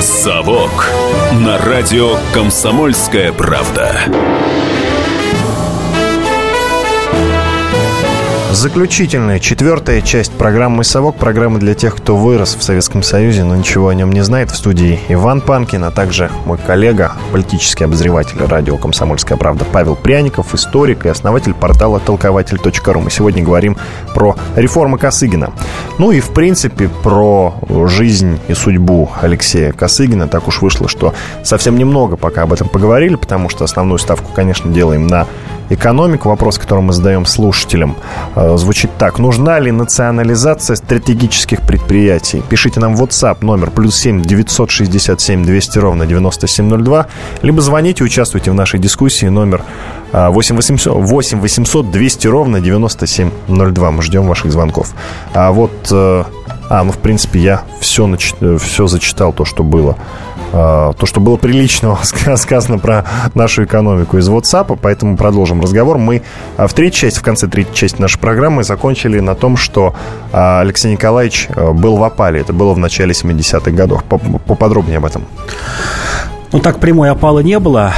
«Совок» 0.00 0.92
на 1.32 1.58
радио 1.58 2.16
«Комсомольская 2.32 3.32
правда». 3.32 3.90
Заключительная, 8.62 9.40
четвертая 9.40 10.00
часть 10.02 10.30
программы 10.30 10.84
«Совок». 10.84 11.16
Программы 11.16 11.58
для 11.58 11.74
тех, 11.74 11.96
кто 11.96 12.16
вырос 12.16 12.54
в 12.54 12.62
Советском 12.62 13.02
Союзе, 13.02 13.42
но 13.42 13.56
ничего 13.56 13.88
о 13.88 13.94
нем 13.94 14.12
не 14.12 14.22
знает. 14.22 14.52
В 14.52 14.56
студии 14.56 15.00
Иван 15.08 15.40
Панкин, 15.40 15.82
а 15.82 15.90
также 15.90 16.30
мой 16.46 16.58
коллега, 16.58 17.10
политический 17.32 17.82
обозреватель 17.82 18.38
радио 18.38 18.76
«Комсомольская 18.76 19.36
правда» 19.36 19.64
Павел 19.64 19.96
Пряников, 19.96 20.54
историк 20.54 21.06
и 21.06 21.08
основатель 21.08 21.54
портала 21.54 21.98
толкователь.ру. 21.98 23.00
Мы 23.00 23.10
сегодня 23.10 23.42
говорим 23.42 23.76
про 24.14 24.36
реформы 24.54 24.96
Косыгина. 24.96 25.52
Ну 25.98 26.12
и, 26.12 26.20
в 26.20 26.30
принципе, 26.30 26.88
про 27.02 27.56
жизнь 27.88 28.38
и 28.46 28.54
судьбу 28.54 29.10
Алексея 29.20 29.72
Косыгина. 29.72 30.28
Так 30.28 30.46
уж 30.46 30.62
вышло, 30.62 30.86
что 30.86 31.14
совсем 31.42 31.76
немного 31.76 32.16
пока 32.16 32.42
об 32.42 32.52
этом 32.52 32.68
поговорили, 32.68 33.16
потому 33.16 33.48
что 33.48 33.64
основную 33.64 33.98
ставку, 33.98 34.32
конечно, 34.32 34.70
делаем 34.70 35.08
на 35.08 35.26
экономику. 35.70 36.28
Вопрос, 36.28 36.58
который 36.58 36.80
мы 36.80 36.92
задаем 36.92 37.26
слушателям, 37.26 37.96
э, 38.34 38.56
звучит 38.56 38.90
так. 38.98 39.18
Нужна 39.18 39.58
ли 39.58 39.70
национализация 39.70 40.76
стратегических 40.76 41.62
предприятий? 41.62 42.42
Пишите 42.48 42.80
нам 42.80 42.96
в 42.96 43.02
WhatsApp 43.02 43.38
номер 43.44 43.70
плюс 43.70 43.96
7 43.96 44.22
967 44.22 45.44
200 45.44 45.78
ровно 45.78 46.06
9702, 46.06 47.06
либо 47.42 47.60
звоните, 47.60 48.04
участвуйте 48.04 48.50
в 48.50 48.54
нашей 48.54 48.80
дискуссии 48.80 49.26
номер 49.26 49.62
8 50.12 50.56
800, 50.56 50.94
8 50.94 51.40
800 51.40 51.90
200 51.90 52.26
ровно 52.26 52.60
9702. 52.60 53.90
Мы 53.90 54.02
ждем 54.02 54.26
ваших 54.26 54.52
звонков. 54.52 54.92
А 55.34 55.52
вот... 55.52 55.72
Э, 55.90 56.24
а, 56.68 56.84
ну, 56.84 56.92
в 56.92 56.98
принципе, 56.98 57.38
я 57.38 57.64
все, 57.80 58.06
нач... 58.06 58.32
все 58.60 58.86
зачитал, 58.86 59.34
то, 59.34 59.44
что 59.44 59.62
было. 59.62 59.98
А, 60.52 60.92
то, 60.92 61.06
что 61.06 61.20
было 61.20 61.36
приличного 61.36 61.98
сказано 62.36 62.78
про 62.78 63.04
нашу 63.34 63.64
экономику 63.64 64.18
из 64.18 64.28
WhatsApp, 64.28 64.78
поэтому 64.80 65.16
продолжим 65.16 65.60
разговор. 65.60 65.98
Мы 65.98 66.22
а, 66.56 66.66
в 66.66 66.74
третьей 66.74 67.00
части, 67.00 67.18
в 67.18 67.22
конце 67.22 67.48
третьей 67.48 67.74
части 67.74 68.00
нашей 68.00 68.18
программы 68.18 68.62
закончили 68.62 69.20
на 69.20 69.34
том, 69.34 69.56
что 69.56 69.94
а, 70.32 70.60
Алексей 70.60 70.92
Николаевич 70.92 71.48
был 71.56 71.96
в 71.96 72.04
опале. 72.04 72.40
Это 72.40 72.52
было 72.52 72.74
в 72.74 72.78
начале 72.78 73.12
70-х 73.12 73.70
годов. 73.70 74.04
Поподробнее 74.04 74.98
об 74.98 75.06
этом. 75.06 75.24
Ну, 76.52 76.60
так 76.60 76.78
прямой 76.80 77.10
опалы 77.10 77.42
не 77.42 77.58
было. 77.58 77.92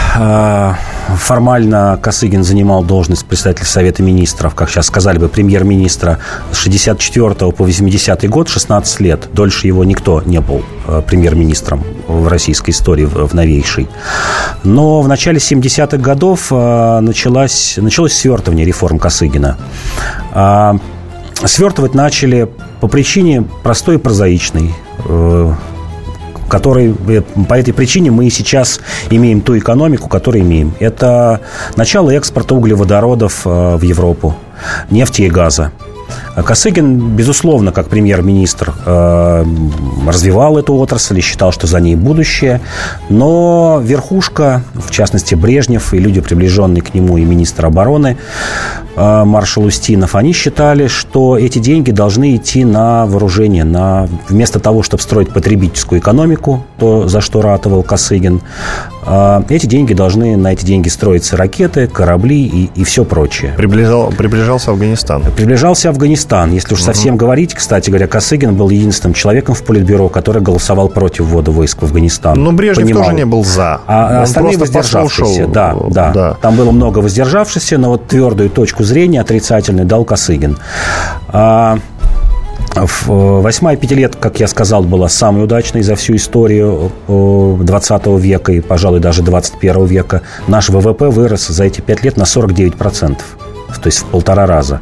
А, 1.09 1.17
формально 1.17 1.99
Косыгин 2.01 2.45
занимал 2.45 2.85
должность 2.85 3.25
председателя 3.25 3.67
Совета 3.67 4.03
Министров, 4.03 4.55
как 4.55 4.71
сейчас 4.71 4.87
сказали 4.87 5.19
бы, 5.19 5.29
премьер-министра 5.29 6.19
с 6.53 6.57
64 6.57 7.53
по 7.53 7.65
80 7.65 8.29
год, 8.29 8.49
16 8.49 9.01
лет. 9.01 9.29
Дольше 9.33 9.67
его 9.67 9.85
никто 9.85 10.23
не 10.23 10.41
был 10.41 10.63
а, 10.87 11.03
премьер-министром 11.03 11.83
в 12.09 12.29
российской 12.29 12.71
истории, 12.71 13.05
в 13.05 13.35
новейшей. 13.35 13.89
Но 14.63 15.03
в 15.03 15.09
начале 15.09 15.39
70-х 15.39 15.97
годов 15.99 16.49
а, 16.51 17.01
началось, 17.01 17.75
началось 17.77 18.13
свертывание 18.13 18.65
реформ 18.65 18.99
Косыгина. 18.99 19.57
Свертывать 21.45 21.95
начали 21.95 22.49
по 22.81 22.89
причине 22.89 23.45
простой 23.63 23.97
и 23.97 23.99
прозаичной 23.99 24.73
э, 25.05 25.53
который, 26.49 26.95
э, 27.09 27.23
по 27.49 27.55
этой 27.55 27.73
причине 27.73 28.11
мы 28.11 28.31
сейчас 28.31 28.81
имеем 29.11 29.41
ту 29.41 29.59
экономику, 29.59 30.09
которую 30.09 30.43
имеем. 30.43 30.75
Это 30.81 31.41
начало 31.77 32.11
экспорта 32.11 32.55
углеводородов 32.55 33.43
э, 33.47 33.77
в 33.77 33.83
Европу, 33.83 34.35
нефти 34.91 35.23
и 35.23 35.31
газа. 35.31 35.73
Косыгин, 36.37 37.17
безусловно, 37.17 37.73
как 37.73 37.89
премьер-министр, 37.89 38.75
э, 38.85 39.45
развивал 40.07 40.59
эту 40.59 40.75
отрасль 40.75 41.19
и 41.19 41.23
считал, 41.23 41.53
что 41.53 41.67
за 41.67 41.81
ней 41.81 41.95
будущее. 41.95 42.61
Но 43.09 43.81
верхушка, 43.83 44.63
в 44.75 44.91
частности 44.91 45.35
Брежнев 45.35 45.95
и 45.95 45.99
люди, 45.99 46.21
приближенные 46.21 46.83
к 46.83 46.93
нему, 46.93 47.19
и 47.19 47.25
министр 47.25 47.67
обороны, 47.67 48.17
маршал 48.97 49.65
Устинов, 49.65 50.15
они 50.15 50.33
считали, 50.33 50.87
что 50.87 51.37
эти 51.37 51.59
деньги 51.59 51.91
должны 51.91 52.37
идти 52.37 52.65
на 52.65 53.07
вооружение. 53.07 53.65
На... 53.65 54.09
Вместо 54.29 54.61
того, 54.61 54.83
чтобы 54.83 55.03
строить 55.03 55.31
потребительскую 55.31 56.01
экономику, 56.01 56.65
то, 56.79 57.09
за 57.09 57.21
что 57.21 57.43
ратовал 57.43 57.83
Косыгин, 57.83 58.41
э, 59.07 59.43
эти 59.49 59.67
деньги 59.67 59.95
должны, 59.95 60.37
на 60.37 60.53
эти 60.53 60.65
деньги 60.65 60.89
строиться 60.89 61.37
ракеты, 61.37 61.87
корабли 61.87 62.47
и, 62.47 62.71
и 62.75 62.85
все 62.85 63.05
прочее. 63.05 63.53
Приближал, 63.57 64.11
приближался 64.11 64.71
Афганистан. 64.71 65.23
Приближался 65.37 65.89
Афганистан. 65.89 66.53
Если 66.53 66.75
уж 66.75 66.81
угу. 66.81 66.87
совсем 66.87 67.17
говорить, 67.17 67.55
кстати 67.55 67.91
говоря, 67.91 68.07
Косыгин 68.07 68.55
был 68.55 68.71
единственным 68.71 69.15
человеком 69.15 69.55
в 69.55 69.65
Политбюро, 69.65 70.09
который 70.09 70.43
голосовал 70.43 70.89
против 70.89 71.25
ввода 71.27 71.51
войск 71.51 71.83
в 71.83 71.85
Афганистан. 71.85 72.43
Но 72.43 72.53
Брежнев 72.53 72.87
Понимал. 72.87 73.05
тоже 73.05 73.17
не 73.17 73.27
был 73.27 73.45
за. 73.45 73.81
А 73.87 74.19
Он 74.19 74.23
остальные 74.23 74.59
воздержавшиеся. 74.59 75.47
Да, 75.49 75.77
да, 75.91 76.13
да. 76.13 76.37
Там 76.41 76.57
было 76.57 76.71
много 76.71 76.99
воздержавшихся, 77.01 77.79
но 77.79 77.91
вот 77.91 78.07
твердую 78.07 78.51
точку 78.51 78.84
зрения 78.85 79.21
отрицательной 79.21 79.85
дал 79.85 80.05
Косыгин. 80.05 80.59
А, 81.29 81.79
Восьмая 83.07 83.77
пятилетка, 83.77 84.19
как 84.19 84.41
я 84.41 84.49
сказал, 84.49 84.83
была 84.83 85.09
самой 85.09 85.45
удачной 85.45 85.83
за 85.83 85.95
всю 85.95 86.17
историю 86.17 86.91
20 87.07 88.07
века 88.19 88.53
и, 88.53 88.61
пожалуй, 88.61 88.99
даже 88.99 89.23
21 89.23 89.85
века. 89.85 90.23
Наш 90.49 90.71
ВВП 90.71 91.09
вырос 91.09 91.47
за 91.47 91.65
эти 91.65 91.81
пять 91.81 92.03
лет 92.03 92.17
на 92.17 92.25
49%. 92.25 93.17
То 93.79 93.89
есть 93.89 94.01
в 94.01 94.05
полтора 94.07 94.47
раза. 94.47 94.81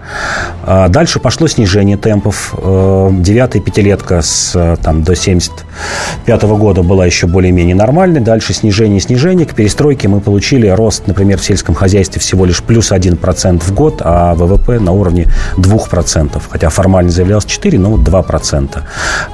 А 0.65 0.89
дальше 0.89 1.19
пошло 1.19 1.49
снижение 1.49 1.97
темпов. 1.97 2.55
Э, 2.57 3.11
девятая 3.13 3.63
пятилетка 3.63 4.23
с, 4.23 4.53
э, 4.55 4.77
там, 4.83 5.03
до 5.03 5.15
75 5.15 6.43
года 6.57 6.83
была 6.83 7.07
еще 7.07 7.27
более-менее 7.27 7.75
нормальной. 7.75 8.21
Дальше 8.21 8.53
снижение, 8.55 9.01
снижение. 9.01 9.47
К 9.47 9.55
перестройке 9.55 10.09
мы 10.09 10.21
получили 10.21 10.69
рост, 10.69 11.07
например, 11.07 11.39
в 11.39 11.45
сельском 11.45 11.75
хозяйстве 11.75 12.21
всего 12.21 12.45
лишь 12.45 12.63
плюс 12.63 12.93
1% 12.93 13.63
в 13.63 13.75
год, 13.75 14.01
а 14.05 14.35
ВВП 14.35 14.79
на 14.79 14.93
уровне 14.93 15.29
2%. 15.57 16.43
Хотя 16.51 16.69
формально 16.69 17.11
заявлялось 17.11 17.45
4, 17.45 17.79
но 17.79 17.97
2%. 17.97 18.83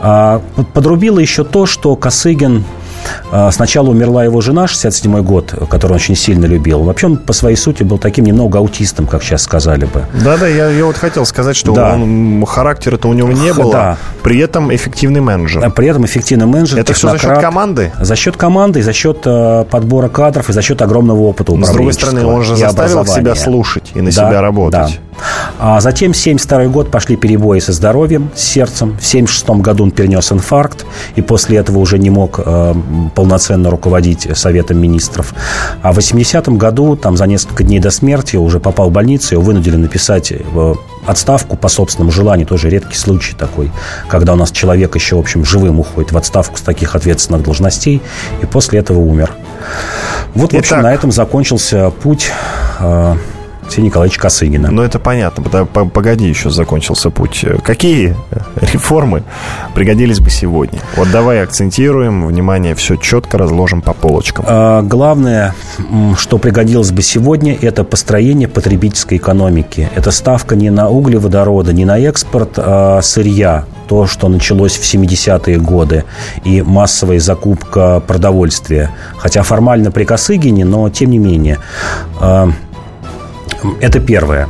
А 0.01 0.41
подрубило 0.75 1.19
еще 1.19 1.45
то, 1.45 1.67
что 1.67 1.97
Косыгин 1.97 2.65
сначала 3.51 3.91
умерла 3.91 4.25
его 4.25 4.41
жена, 4.41 4.67
67 4.67 5.23
год, 5.23 5.55
которую 5.69 5.91
он 5.91 5.97
очень 5.97 6.17
сильно 6.17 6.47
любил. 6.47 6.83
Вообще 6.83 7.07
он 7.07 7.17
по 7.17 7.33
своей 7.33 7.57
сути 7.57 7.83
был 7.83 7.99
таким 7.99 8.25
немного 8.25 8.59
аутистом, 8.59 9.07
как 9.07 9.23
сейчас 9.23 9.43
сказали 9.43 9.85
бы. 9.85 10.05
Да-да, 10.25 10.47
я, 10.47 10.69
я 10.69 10.85
вот 10.85 10.97
хотел 10.97 11.27
сказать, 11.27 11.57
что 11.57 11.73
да. 11.73 11.95
он, 11.95 12.45
характера-то 12.47 13.09
у 13.09 13.13
него 13.13 13.33
не 13.33 13.53
было, 13.53 13.73
да. 13.73 13.97
при 14.23 14.39
этом 14.39 14.75
эффективный 14.75 15.21
менеджер. 15.21 15.71
При 15.71 15.89
этом 15.89 16.05
эффективный 16.05 16.47
менеджер, 16.47 16.79
Это 16.79 16.93
все 16.93 17.11
за 17.11 17.19
счет 17.19 17.39
команды? 17.39 17.93
За 18.01 18.17
счет 18.17 18.37
команды, 18.37 18.83
за 18.83 18.93
счет 18.93 19.23
э, 19.25 19.65
подбора 19.71 20.09
кадров 20.09 20.49
и 20.51 20.53
за 20.53 20.63
счет 20.63 20.83
огромного 20.83 21.21
опыта 21.23 21.53
с 21.65 21.71
другой 21.71 21.93
стороны, 21.93 22.25
он 22.25 22.43
же 22.43 22.57
заставил 22.57 23.07
себя 23.07 23.35
слушать 23.35 23.93
и 23.95 24.01
на 24.01 24.11
да, 24.11 24.29
себя 24.29 24.41
работать. 24.41 24.81
Да. 24.81 24.89
А 25.59 25.81
затем, 25.81 26.13
в 26.13 26.19
1972 26.19 26.73
год, 26.73 26.91
пошли 26.91 27.17
перебои 27.17 27.59
со 27.59 27.73
здоровьем, 27.73 28.31
с 28.35 28.43
сердцем. 28.43 28.91
В 28.91 29.07
1976 29.07 29.49
году 29.63 29.85
он 29.85 29.91
перенес 29.91 30.31
инфаркт, 30.33 30.87
и 31.17 31.23
после 31.23 31.59
этого 31.59 31.79
уже 31.79 31.99
не 31.99 32.11
мог 32.11 32.41
э, 32.45 32.75
полноценно 33.15 33.71
руководить 33.71 34.29
Советом 34.35 34.79
Министров. 34.79 35.35
А 35.83 35.93
в 35.93 35.99
80-м 35.99 36.59
году, 36.59 36.97
там 36.97 37.17
за 37.17 37.27
несколько 37.27 37.65
дней 37.65 37.81
до 37.81 37.91
смерти, 37.91 38.37
уже 38.37 38.61
попал 38.61 38.91
в 38.91 38.93
больницу, 38.93 39.35
его 39.35 39.43
вынудили 39.43 39.77
написать 39.77 40.33
э, 40.33 40.75
отставку 41.07 41.57
по 41.57 41.69
собственному 41.69 42.11
желанию. 42.11 42.47
Тоже 42.47 42.69
редкий 42.71 42.97
случай 42.97 43.35
такой, 43.35 43.71
когда 44.09 44.35
у 44.35 44.37
нас 44.37 44.51
человек 44.51 44.95
еще, 44.95 45.17
в 45.17 45.21
общем, 45.21 45.45
живым 45.45 45.81
уходит 45.81 46.13
в 46.13 46.17
отставку 46.17 46.57
с 46.59 46.61
таких 46.61 46.95
ответственных 46.95 47.43
должностей, 47.43 48.03
и 48.43 48.47
после 48.47 48.81
этого 48.81 48.99
умер. 48.99 49.33
Вот, 50.35 50.53
в 50.53 50.57
общем, 50.57 50.77
Итак, 50.77 50.83
на 50.83 50.93
этом 50.93 51.13
закончился 51.13 51.91
путь 51.91 52.31
э, 52.81 53.15
Алексея 53.69 53.85
Николаевича 53.85 54.21
Косыгина. 54.23 54.71
Ну, 54.71 54.81
это 54.81 54.99
понятно. 54.99 55.45
Погоди, 55.45 56.27
еще 56.27 56.49
закончился 56.49 57.11
путь. 57.11 57.45
Какие 57.63 58.17
реформы 58.63 59.25
пригодились 59.75 60.21
бы 60.21 60.31
сегодня? 60.31 60.81
Вот 60.97 61.11
давай 61.11 61.43
акцентируем, 61.43 62.27
внимание, 62.27 62.75
все 62.75 62.97
четко 62.97 63.37
разложим 63.37 63.83
по 63.83 63.93
полочкам. 63.93 64.47
А, 64.49 64.81
главное, 64.81 65.55
что 66.17 66.39
пригодилось 66.39 66.93
бы 66.93 67.03
сегодня, 67.03 67.59
это 67.61 67.85
построение 67.85 68.49
потребительской 68.49 69.19
экономики. 69.19 69.91
Это 69.95 70.13
ставка 70.13 70.57
не 70.57 70.71
на 70.71 70.89
углеводороды, 70.89 71.75
не 71.75 71.85
на 71.85 71.99
экспорт 71.99 72.53
а 72.57 73.03
сырья, 73.03 73.67
то, 73.87 74.07
что 74.07 74.29
началось 74.29 74.79
в 74.79 74.83
70-е 74.83 75.59
годы, 75.59 76.05
и 76.43 76.63
массовая 76.63 77.21
закупка 77.21 78.01
продовольствия. 78.07 78.93
Хотя 79.19 79.43
формально 79.43 79.91
при 79.91 80.05
Косыгине, 80.05 80.65
но 80.65 80.89
тем 80.89 81.11
не 81.11 81.19
менее. 81.19 81.59
Это 83.81 84.01
первое. 84.01 84.49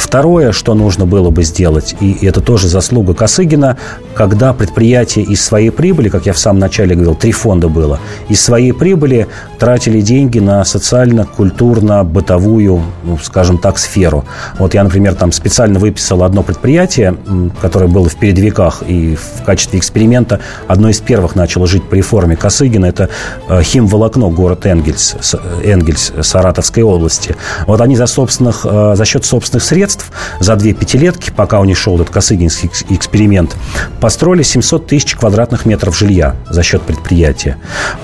Второе, 0.00 0.52
что 0.52 0.74
нужно 0.74 1.04
было 1.04 1.28
бы 1.28 1.42
сделать, 1.42 1.94
и 2.00 2.16
это 2.26 2.40
тоже 2.40 2.68
заслуга 2.68 3.12
Косыгина, 3.12 3.76
когда 4.14 4.54
предприятия 4.54 5.20
из 5.20 5.44
своей 5.44 5.68
прибыли, 5.70 6.08
как 6.08 6.24
я 6.24 6.32
в 6.32 6.38
самом 6.38 6.58
начале 6.58 6.94
говорил, 6.94 7.14
три 7.14 7.32
фонда 7.32 7.68
было, 7.68 8.00
из 8.30 8.42
своей 8.42 8.72
прибыли 8.72 9.26
тратили 9.58 10.00
деньги 10.00 10.38
на 10.38 10.64
социально-культурно-бытовую, 10.64 12.82
ну, 13.04 13.18
скажем 13.22 13.58
так, 13.58 13.76
сферу. 13.78 14.24
Вот 14.58 14.72
я, 14.72 14.84
например, 14.84 15.14
там 15.14 15.32
специально 15.32 15.78
выписал 15.78 16.24
одно 16.24 16.42
предприятие, 16.42 17.18
которое 17.60 17.88
было 17.88 18.08
в 18.08 18.16
передовиках 18.16 18.82
и 18.88 19.16
в 19.16 19.42
качестве 19.44 19.78
эксперимента 19.78 20.40
одно 20.66 20.88
из 20.88 20.98
первых 21.00 21.36
начало 21.36 21.66
жить 21.66 21.84
по 21.84 21.94
реформе 21.94 22.36
Косыгина. 22.36 22.86
Это 22.86 23.10
э, 23.48 23.62
химволокно, 23.62 24.28
город 24.28 24.64
Энгельс, 24.64 25.34
Энгельс 25.62 26.14
Саратовской 26.22 26.84
области. 26.84 27.36
Вот 27.66 27.82
они 27.82 27.96
за, 27.96 28.06
собственных, 28.06 28.64
э, 28.64 28.94
за 28.96 29.04
счет 29.04 29.26
собственных 29.26 29.62
средств 29.62 29.89
средств 29.90 30.10
за 30.38 30.56
две 30.56 30.72
пятилетки, 30.72 31.30
пока 31.34 31.60
у 31.60 31.64
них 31.64 31.76
шел 31.76 31.96
этот 31.96 32.10
косыгинский 32.10 32.70
эксперимент, 32.90 33.56
построили 34.00 34.42
700 34.42 34.86
тысяч 34.86 35.16
квадратных 35.16 35.66
метров 35.66 35.96
жилья 35.96 36.36
за 36.48 36.62
счет 36.62 36.82
предприятия. 36.82 37.56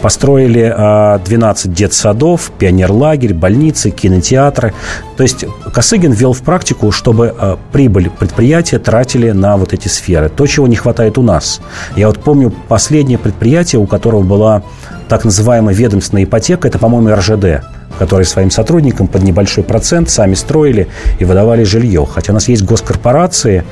Построили 0.03 0.75
12 1.25 1.67
а, 1.67 1.69
детсадов, 1.69 2.51
пионерлагерь, 2.59 3.35
больницы, 3.35 3.91
кинотеатры. 3.91 4.75
То 5.17 5.23
есть 5.23 5.45
Косыгин 5.73 6.13
ввел 6.13 6.33
в 6.33 6.43
практику, 6.43 6.91
чтобы 6.91 7.35
а, 7.37 7.59
прибыль 7.73 8.11
предприятия 8.11 8.79
тратили 8.79 9.31
на 9.31 9.57
вот 9.57 9.73
эти 9.73 9.89
сферы. 9.89 10.29
То, 10.29 10.47
чего 10.47 10.67
не 10.67 10.77
хватает 10.77 11.19
у 11.19 11.23
нас. 11.23 11.61
Я 11.97 12.09
вот 12.09 12.19
помню 12.19 12.53
последнее 12.69 13.19
предприятие, 13.19 13.81
у 13.81 13.87
которого 13.87 14.23
была 14.23 14.63
так 15.09 15.25
называемая 15.25 15.75
ведомственная 15.75 16.25
ипотека, 16.25 16.67
это, 16.67 16.79
по-моему, 16.79 17.15
РЖД 17.15 17.76
которые 17.99 18.27
своим 18.27 18.51
сотрудникам 18.51 19.07
под 19.07 19.23
небольшой 19.23 19.65
процент 19.65 20.11
сами 20.11 20.35
строили 20.35 20.89
и 21.19 21.25
выдавали 21.25 21.65
жилье. 21.65 22.07
Хотя 22.11 22.33
у 22.33 22.35
нас 22.35 22.49
есть 22.49 22.63
госкорпорации, 22.63 23.65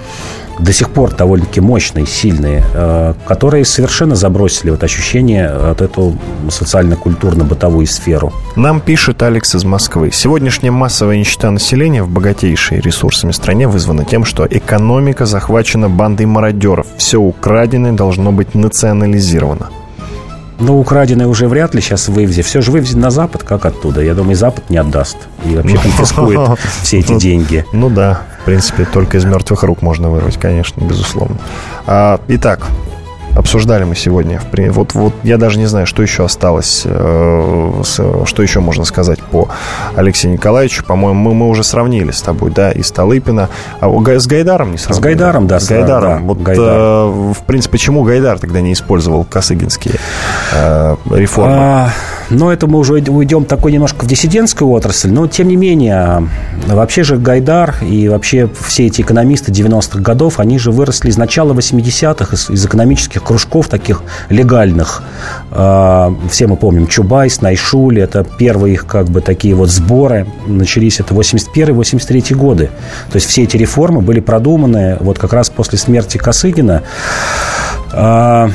до 0.59 0.73
сих 0.73 0.91
пор 0.91 1.15
довольно-таки 1.15 1.61
мощные, 1.61 2.07
сильные, 2.07 2.65
э, 2.75 3.15
которые 3.27 3.65
совершенно 3.65 4.15
забросили 4.15 4.71
вот 4.71 4.83
ощущение 4.85 5.49
от 5.49 5.81
эту 5.81 6.17
социально-культурно-бытовую 6.49 7.87
сферу. 7.87 8.33
Нам 8.57 8.81
пишет 8.81 9.23
Алекс 9.23 9.55
из 9.55 9.65
Москвы. 9.65 10.11
Сегодняшняя 10.13 10.71
массовая 10.71 11.17
нищета 11.17 11.51
населения 11.51 12.03
в 12.03 12.09
богатейшей 12.09 12.81
ресурсами 12.81 13.33
стране 13.33 13.69
вызвана 13.69 14.05
тем, 14.05 14.25
что 14.25 14.47
экономика 14.49 15.27
захвачена 15.27 15.89
бандой 15.89 16.27
мародеров. 16.27 16.87
Все 16.97 17.19
украденное 17.19 17.93
должно 17.93 18.33
быть 18.33 18.55
национализировано. 18.55 19.71
Ну, 20.59 20.79
украденное 20.79 21.27
уже 21.27 21.49
вряд 21.49 21.75
ли 21.75 21.81
сейчас 21.81 22.09
вывезет. 22.09 22.47
Все 22.47 22.61
же 22.61 22.71
вывезет 22.71 22.97
на 22.97 23.11
Запад, 23.11 23.43
как 23.43 23.67
оттуда. 23.67 24.01
Я 24.03 24.15
думаю, 24.15 24.37
Запад 24.37 24.71
не 24.71 24.77
отдаст. 24.77 25.17
И 25.45 25.55
вообще 25.55 25.79
конфискует 25.79 26.59
все 26.83 27.01
эти 27.01 27.19
деньги. 27.19 27.65
Ну 27.73 27.91
да, 27.91 28.23
в 28.43 28.45
принципе, 28.45 28.85
только 28.85 29.19
из 29.19 29.25
мертвых 29.25 29.63
рук 29.65 29.83
можно 29.83 30.11
вырвать, 30.11 30.39
конечно, 30.39 30.81
безусловно. 30.85 31.37
А, 31.87 32.21
итак, 32.29 32.69
обсуждали 33.37 33.85
мы 33.85 33.95
сегодня. 33.95 34.41
Вот, 34.71 34.95
вот 34.95 35.15
я 35.23 35.39
даже 35.39 35.59
не 35.59 35.67
знаю, 35.67 35.87
что 35.87 36.03
еще 36.03 36.25
осталось, 36.25 36.83
э, 36.85 37.83
что 38.25 38.43
еще 38.43 38.61
можно 38.61 38.85
сказать 38.85 39.21
по 39.21 39.49
Алексею 39.97 40.35
Николаевичу. 40.35 40.85
По-моему, 40.85 41.19
мы, 41.21 41.35
мы 41.35 41.49
уже 41.49 41.65
сравнили 41.65 42.11
с 42.11 42.23
тобой, 42.23 42.51
да, 42.51 42.71
и 42.73 42.83
Столыпина. 42.83 43.49
А 43.81 43.89
с 43.89 44.27
Гайдаром 44.27 44.73
не 44.73 44.79
сравнили? 44.79 45.01
С 45.01 45.03
Гайдаром, 45.03 45.47
да. 45.47 45.61
С 45.61 45.69
Гайдаром. 45.69 46.21
Да, 46.21 46.27
вот, 46.27 46.39
Гайдар. 46.39 46.77
э, 46.77 47.33
в 47.33 47.43
принципе, 47.47 47.73
почему 47.73 48.03
Гайдар 48.05 48.39
тогда 48.39 48.61
не 48.61 48.73
использовал 48.73 49.25
косыгинские 49.25 49.97
э, 50.53 50.97
реформы? 51.11 51.57
А, 51.57 51.91
но 52.31 52.53
это 52.53 52.67
мы 52.67 52.79
уже 52.79 52.95
уйдем 52.95 53.45
такой 53.45 53.73
немножко 53.73 54.05
в 54.05 54.09
диссидентскую 54.09 54.71
отрасль. 54.71 55.11
Но, 55.11 55.27
тем 55.27 55.49
не 55.49 55.57
менее, 55.57 56.29
вообще 56.67 57.03
же 57.03 57.17
Гайдар 57.17 57.77
и 57.83 58.09
вообще 58.09 58.49
все 58.67 58.87
эти 58.87 59.03
экономисты 59.03 59.53
90-х 59.53 60.01
годов, 60.01 60.41
они 60.41 60.59
же 60.59 60.71
выросли 60.71 61.11
из 61.11 61.17
начала 61.17 61.53
80-х, 61.53 62.35
из, 62.35 62.51
из 62.51 62.67
экономических 62.67 63.23
кружков 63.23 63.69
таких 63.69 64.03
легальных. 64.29 65.03
А, 65.51 66.15
все 66.31 66.47
мы 66.47 66.57
помним 66.57 66.87
Чубайс, 66.87 67.41
Найшули, 67.41 68.03
это 68.03 68.25
первые 68.39 68.75
их 68.75 68.87
как 68.87 69.07
бы 69.07 69.21
такие 69.21 69.55
вот 69.55 69.71
сборы. 69.71 70.27
Начались 70.47 71.01
это 71.01 71.15
81-83 71.15 72.35
годы. 72.35 72.71
То 73.11 73.17
есть 73.17 73.29
все 73.29 73.43
эти 73.43 73.57
реформы 73.57 74.01
были 74.01 74.21
продуманы 74.21 74.97
вот 75.01 75.19
как 75.19 75.33
раз 75.33 75.51
после 75.51 75.79
смерти 75.79 76.19
Косыгина. 76.19 76.83
А, 77.93 78.51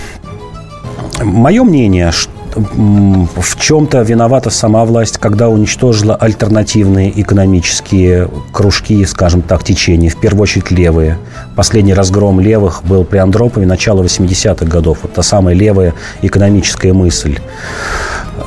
Мое 1.24 1.64
мнение, 1.64 2.12
что 2.12 2.32
в 2.56 3.60
чем-то 3.60 4.02
виновата 4.02 4.50
сама 4.50 4.86
власть, 4.86 5.18
когда 5.18 5.50
уничтожила 5.50 6.16
альтернативные 6.16 7.20
экономические 7.22 8.30
кружки, 8.52 9.04
скажем 9.06 9.42
так, 9.42 9.64
течения, 9.64 10.10
в 10.10 10.20
первую 10.20 10.44
очередь 10.44 10.72
левые. 10.72 11.18
Последний 11.56 11.94
разгром 11.94 12.40
левых 12.40 12.84
был 12.84 13.04
при 13.04 13.18
Андропове 13.18 13.66
начала 13.66 14.04
80-х 14.04 14.66
годов. 14.66 15.00
Вот 15.04 15.14
та 15.14 15.24
самая 15.24 15.56
левая 15.56 15.94
экономическая 16.22 16.94
мысль. 16.94 17.40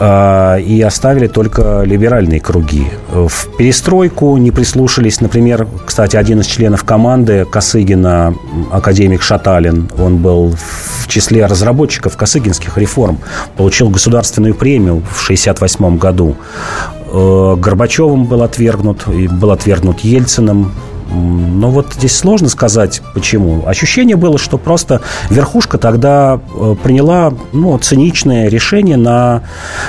А, 0.00 0.56
и 0.56 0.80
оставили 0.80 1.26
только 1.26 1.82
либеральные 1.84 2.40
круги. 2.40 2.86
В 3.08 3.56
перестройку 3.56 4.36
не 4.36 4.50
прислушались, 4.50 5.20
например, 5.20 5.66
кстати, 5.84 6.16
один 6.16 6.40
из 6.40 6.46
членов 6.46 6.84
команды 6.84 7.44
Косыгина, 7.44 8.34
академик 8.70 9.22
Шаталин, 9.22 9.88
он 9.98 10.18
был 10.18 10.54
в 10.54 11.08
числе 11.08 11.46
разработчиков 11.46 12.16
косыгинских 12.16 12.78
реформ, 12.78 13.18
получил 13.56 13.90
государственную 13.90 14.54
премию 14.54 15.02
в 15.10 15.22
1968 15.24 15.98
году. 15.98 16.36
Э, 17.12 17.56
Горбачевым 17.58 18.24
был 18.24 18.42
отвергнут, 18.42 19.06
был 19.06 19.50
отвергнут 19.50 20.00
Ельциным, 20.00 20.72
Но 21.14 21.70
вот 21.70 21.94
здесь 21.94 22.16
сложно 22.16 22.48
сказать, 22.48 23.02
почему. 23.14 23.66
Ощущение 23.66 24.16
было, 24.16 24.38
что 24.38 24.58
просто 24.58 25.00
верхушка 25.30 25.78
тогда 25.78 26.40
э, 26.54 26.74
приняла 26.82 27.32
ну, 27.52 27.76
циничное 27.78 28.48
решение 28.48 28.96
на, 28.96 29.42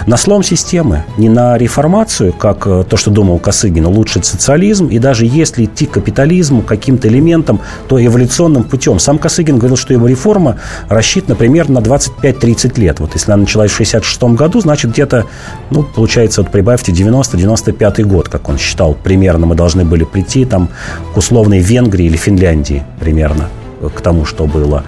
на 0.05 0.17
слом 0.17 0.43
системы. 0.43 1.03
Не 1.17 1.30
на 1.30 1.57
реформацию, 1.57 2.34
как 2.34 2.67
э, 2.67 2.84
то, 2.88 2.97
что 2.97 3.11
думал 3.11 3.39
Косыгин, 3.39 3.86
улучшить 3.86 4.26
социализм. 4.26 4.88
И 4.88 4.99
даже 4.99 5.26
если 5.26 5.65
идти 5.65 5.86
к 5.86 5.91
капитализму, 5.91 6.61
каким-то 6.61 7.07
элементам, 7.07 7.61
то 7.88 8.03
эволюционным 8.03 8.63
путем. 8.63 8.99
Сам 8.99 9.17
Косыгин 9.17 9.57
говорил, 9.57 9.78
что 9.78 9.93
его 9.93 10.07
реформа 10.07 10.57
рассчитана 10.89 11.36
примерно 11.36 11.80
на 11.80 11.84
25-30 11.84 12.80
лет. 12.80 12.99
Вот 12.99 13.13
если 13.13 13.32
она 13.32 13.41
началась 13.41 13.71
в 13.71 13.76
66 13.76 14.24
году, 14.24 14.59
значит, 14.59 14.91
где-то, 14.91 15.26
ну, 15.69 15.84
получается, 15.84 16.41
вот 16.41 16.51
прибавьте 16.51 16.91
90-95 16.91 18.03
год, 18.03 18.30
как 18.30 18.49
он 18.49 18.57
считал, 18.57 18.93
примерно 18.93 19.45
мы 19.45 19.55
должны 19.55 19.86
были 19.86 20.03
прийти 20.03 20.45
там 20.45 20.69
к 21.14 21.18
условной 21.18 21.59
Венгрии 21.59 22.05
или 22.05 22.18
Финляндии 22.18 22.84
примерно, 22.99 23.49
к 23.95 24.01
тому, 24.01 24.26
что 24.26 24.45
было. 24.45 24.84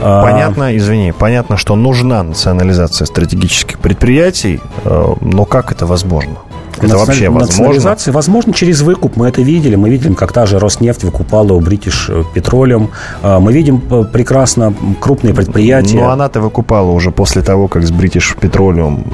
А, 0.00 0.22
понятно, 0.22 0.76
извини, 0.76 1.12
понятно, 1.12 1.56
что 1.56 1.74
нужна 1.76 2.22
национализация 2.22 3.06
стратегических 3.06 3.78
предприятий, 3.78 4.60
э, 4.84 5.14
но 5.20 5.44
как 5.44 5.72
это 5.72 5.86
возможно? 5.86 6.36
Это 6.80 6.98
вообще 6.98 7.28
возможно? 7.28 7.96
возможно 8.06 8.52
через 8.52 8.82
выкуп. 8.82 9.16
Мы 9.16 9.28
это 9.28 9.42
видели. 9.42 9.76
Мы 9.76 9.90
видели, 9.90 10.14
как 10.14 10.32
та 10.32 10.46
же 10.46 10.58
Роснефть 10.58 11.04
выкупала 11.04 11.52
у 11.52 11.60
British 11.60 12.26
Petroleum. 12.34 12.88
А, 13.22 13.40
мы 13.40 13.52
видим 13.52 13.82
э, 13.90 14.04
прекрасно 14.12 14.74
крупные 15.00 15.34
предприятия. 15.34 15.96
Но 15.96 16.10
она-то 16.10 16.40
выкупала 16.40 16.90
уже 16.90 17.10
после 17.10 17.42
того, 17.42 17.68
как 17.68 17.84
с 17.84 17.90
British 17.90 18.38
Petroleum 18.38 19.04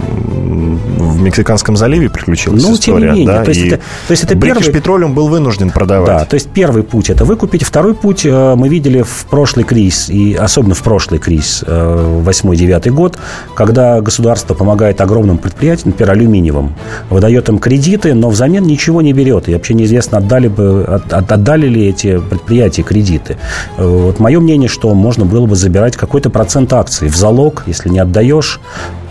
в 0.98 1.20
Мексиканском 1.20 1.76
заливе 1.76 2.10
приключилась 2.10 2.62
ну, 2.62 2.74
история. 2.74 2.98
Тем 2.98 3.14
не 3.14 3.20
менее. 3.20 3.26
Да? 3.26 3.44
То, 3.44 3.50
есть 3.50 3.66
это, 3.66 3.76
то 3.76 4.10
есть 4.10 4.24
это 4.24 4.34
British 4.34 4.72
первый... 4.72 5.08
Petroleum 5.08 5.14
был 5.14 5.28
вынужден 5.28 5.70
продавать. 5.70 6.06
Да, 6.06 6.24
то 6.24 6.34
есть 6.34 6.48
первый 6.50 6.82
путь 6.82 7.10
это 7.10 7.24
выкупить. 7.24 7.62
Второй 7.62 7.94
путь 7.94 8.24
э, 8.24 8.54
мы 8.54 8.68
видели 8.68 9.02
в 9.02 9.26
прошлый 9.30 9.64
кризис, 9.64 10.10
и 10.10 10.34
особенно 10.34 10.74
в 10.74 10.82
прошлый 10.82 11.20
кризис, 11.20 11.62
8-9 11.66 12.82
э, 12.84 12.90
год, 12.90 13.18
когда 13.54 14.00
государство 14.00 14.54
помогает 14.54 15.00
огромным 15.00 15.38
предприятиям, 15.38 15.90
например, 15.90 16.12
алюминиевым, 16.12 16.74
выдает 17.10 17.48
им 17.52 17.58
кредиты, 17.58 18.14
но 18.14 18.30
взамен 18.30 18.64
ничего 18.64 19.02
не 19.02 19.12
берет. 19.12 19.48
И 19.48 19.54
вообще 19.54 19.74
неизвестно, 19.74 20.18
отдали, 20.18 20.48
бы, 20.48 20.84
от, 20.84 21.12
отдали 21.12 21.66
ли 21.66 21.86
эти 21.86 22.18
предприятия 22.18 22.82
кредиты. 22.82 23.36
Э, 23.76 23.86
вот 23.86 24.18
мое 24.18 24.40
мнение, 24.40 24.68
что 24.68 24.92
можно 24.94 25.24
было 25.24 25.46
бы 25.46 25.54
забирать 25.54 25.96
какой-то 25.96 26.30
процент 26.30 26.72
акций 26.72 27.08
в 27.08 27.16
залог. 27.16 27.64
Если 27.66 27.88
не 27.88 27.98
отдаешь, 27.98 28.60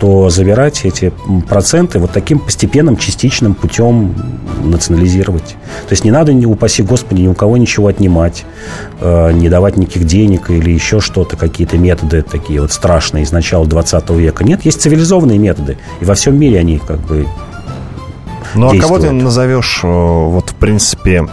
то 0.00 0.28
забирать 0.30 0.84
эти 0.84 1.12
проценты 1.48 1.98
вот 1.98 2.10
таким 2.10 2.38
постепенным, 2.38 2.96
частичным 2.96 3.54
путем 3.54 4.14
национализировать. 4.64 5.56
То 5.88 5.92
есть 5.92 6.04
не 6.04 6.10
надо, 6.10 6.32
не 6.32 6.46
упаси 6.46 6.82
Господи, 6.82 7.22
ни 7.22 7.28
у 7.28 7.34
кого 7.34 7.56
ничего 7.56 7.86
отнимать, 7.86 8.44
э, 9.00 9.32
не 9.32 9.48
давать 9.48 9.76
никаких 9.76 10.04
денег 10.04 10.50
или 10.50 10.70
еще 10.70 11.00
что-то, 11.00 11.36
какие-то 11.36 11.78
методы 11.78 12.22
такие 12.22 12.60
вот 12.60 12.72
страшные 12.72 13.22
из 13.24 13.32
начала 13.32 13.66
20 13.66 14.10
века. 14.10 14.44
Нет, 14.44 14.64
есть 14.64 14.80
цивилизованные 14.80 15.38
методы. 15.38 15.78
И 16.00 16.04
во 16.04 16.14
всем 16.14 16.38
мире 16.38 16.58
они 16.58 16.78
как 16.78 16.98
бы 17.00 17.26
ну, 18.54 18.70
а 18.70 18.78
кого 18.78 18.98
ты 18.98 19.10
назовешь, 19.10 19.80
э, 19.82 19.86
вот, 19.86 20.50
в 20.50 20.54
принципе, 20.54 21.26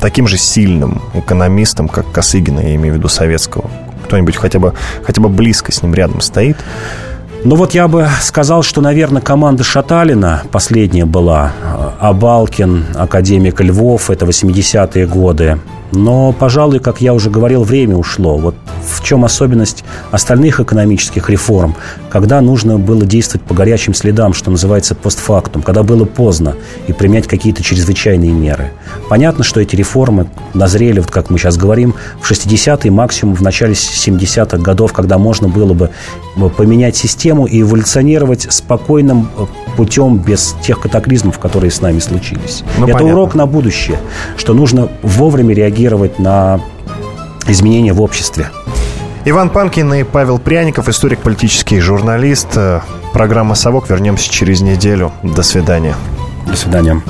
таким 0.00 0.26
же 0.26 0.36
сильным 0.38 1.02
экономистом, 1.14 1.88
как 1.88 2.10
Косыгина, 2.12 2.60
я 2.60 2.74
имею 2.74 2.94
в 2.94 2.96
виду 2.98 3.08
советского? 3.08 3.70
Кто-нибудь 4.04 4.36
хотя 4.36 4.58
бы, 4.58 4.74
хотя 5.02 5.20
бы 5.20 5.28
близко 5.28 5.72
с 5.72 5.82
ним 5.82 5.94
рядом 5.94 6.20
стоит? 6.20 6.56
Ну 7.44 7.56
вот 7.56 7.74
я 7.74 7.88
бы 7.88 8.08
сказал, 8.20 8.62
что, 8.62 8.80
наверное, 8.80 9.20
команда 9.20 9.64
Шаталина 9.64 10.42
последняя 10.52 11.06
была. 11.06 11.52
Э, 11.62 11.90
Абалкин, 12.00 12.86
академик 12.94 13.60
Львов, 13.60 14.10
это 14.10 14.26
80-е 14.26 15.06
годы. 15.06 15.58
Но, 15.92 16.32
пожалуй, 16.32 16.78
как 16.78 17.00
я 17.00 17.12
уже 17.12 17.30
говорил, 17.30 17.64
время 17.64 17.96
ушло. 17.96 18.38
Вот 18.38 18.54
в 18.82 19.04
чем 19.04 19.24
особенность 19.24 19.84
остальных 20.10 20.58
экономических 20.58 21.28
реформ, 21.28 21.76
когда 22.10 22.40
нужно 22.40 22.78
было 22.78 23.04
действовать 23.04 23.46
по 23.46 23.54
горячим 23.54 23.94
следам, 23.94 24.32
что 24.32 24.50
называется 24.50 24.94
постфактум, 24.94 25.62
когда 25.62 25.82
было 25.82 26.04
поздно 26.04 26.56
и 26.86 26.92
применять 26.92 27.26
какие-то 27.26 27.62
чрезвычайные 27.62 28.32
меры. 28.32 28.72
Понятно, 29.08 29.44
что 29.44 29.60
эти 29.60 29.76
реформы 29.76 30.28
назрели, 30.54 31.00
вот 31.00 31.10
как 31.10 31.28
мы 31.30 31.38
сейчас 31.38 31.56
говорим, 31.56 31.94
в 32.20 32.30
60-е, 32.30 32.90
максимум 32.90 33.34
в 33.34 33.42
начале 33.42 33.74
70-х 33.74 34.58
годов, 34.58 34.92
когда 34.92 35.18
можно 35.18 35.48
было 35.48 35.74
бы 35.74 35.90
поменять 36.56 36.96
систему 36.96 37.46
и 37.46 37.60
эволюционировать 37.60 38.46
спокойным 38.50 39.28
э, 39.36 39.44
путем 39.76 40.16
без 40.16 40.54
тех 40.62 40.80
катаклизмов, 40.80 41.38
которые 41.38 41.70
с 41.70 41.80
нами 41.82 41.98
случились. 41.98 42.64
Ну, 42.78 42.84
Это 42.86 42.94
понятно. 42.94 43.12
урок 43.12 43.34
на 43.34 43.46
будущее, 43.46 43.98
что 44.38 44.54
нужно 44.54 44.88
вовремя 45.02 45.54
реагировать 45.54 45.81
на 46.18 46.60
изменения 47.46 47.92
в 47.92 48.00
обществе. 48.00 48.50
Иван 49.24 49.50
Панкин 49.50 49.94
и 49.94 50.02
Павел 50.02 50.38
Пряников, 50.38 50.88
историк, 50.88 51.20
политический 51.20 51.78
журналист. 51.78 52.56
Э, 52.56 52.80
программа 53.12 53.54
«Совок». 53.54 53.88
Вернемся 53.88 54.30
через 54.30 54.60
неделю. 54.60 55.12
До 55.22 55.42
свидания. 55.42 55.94
До 56.46 56.56
свидания. 56.56 57.00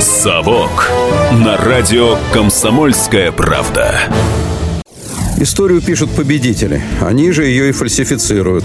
«Совок» 0.00 0.90
на 1.32 1.56
радио 1.56 2.16
«Комсомольская 2.32 3.32
правда». 3.32 3.94
Историю 5.38 5.82
пишут 5.82 6.10
победители. 6.10 6.82
Они 7.00 7.30
же 7.32 7.44
ее 7.44 7.68
и 7.68 7.72
фальсифицируют. 7.72 8.64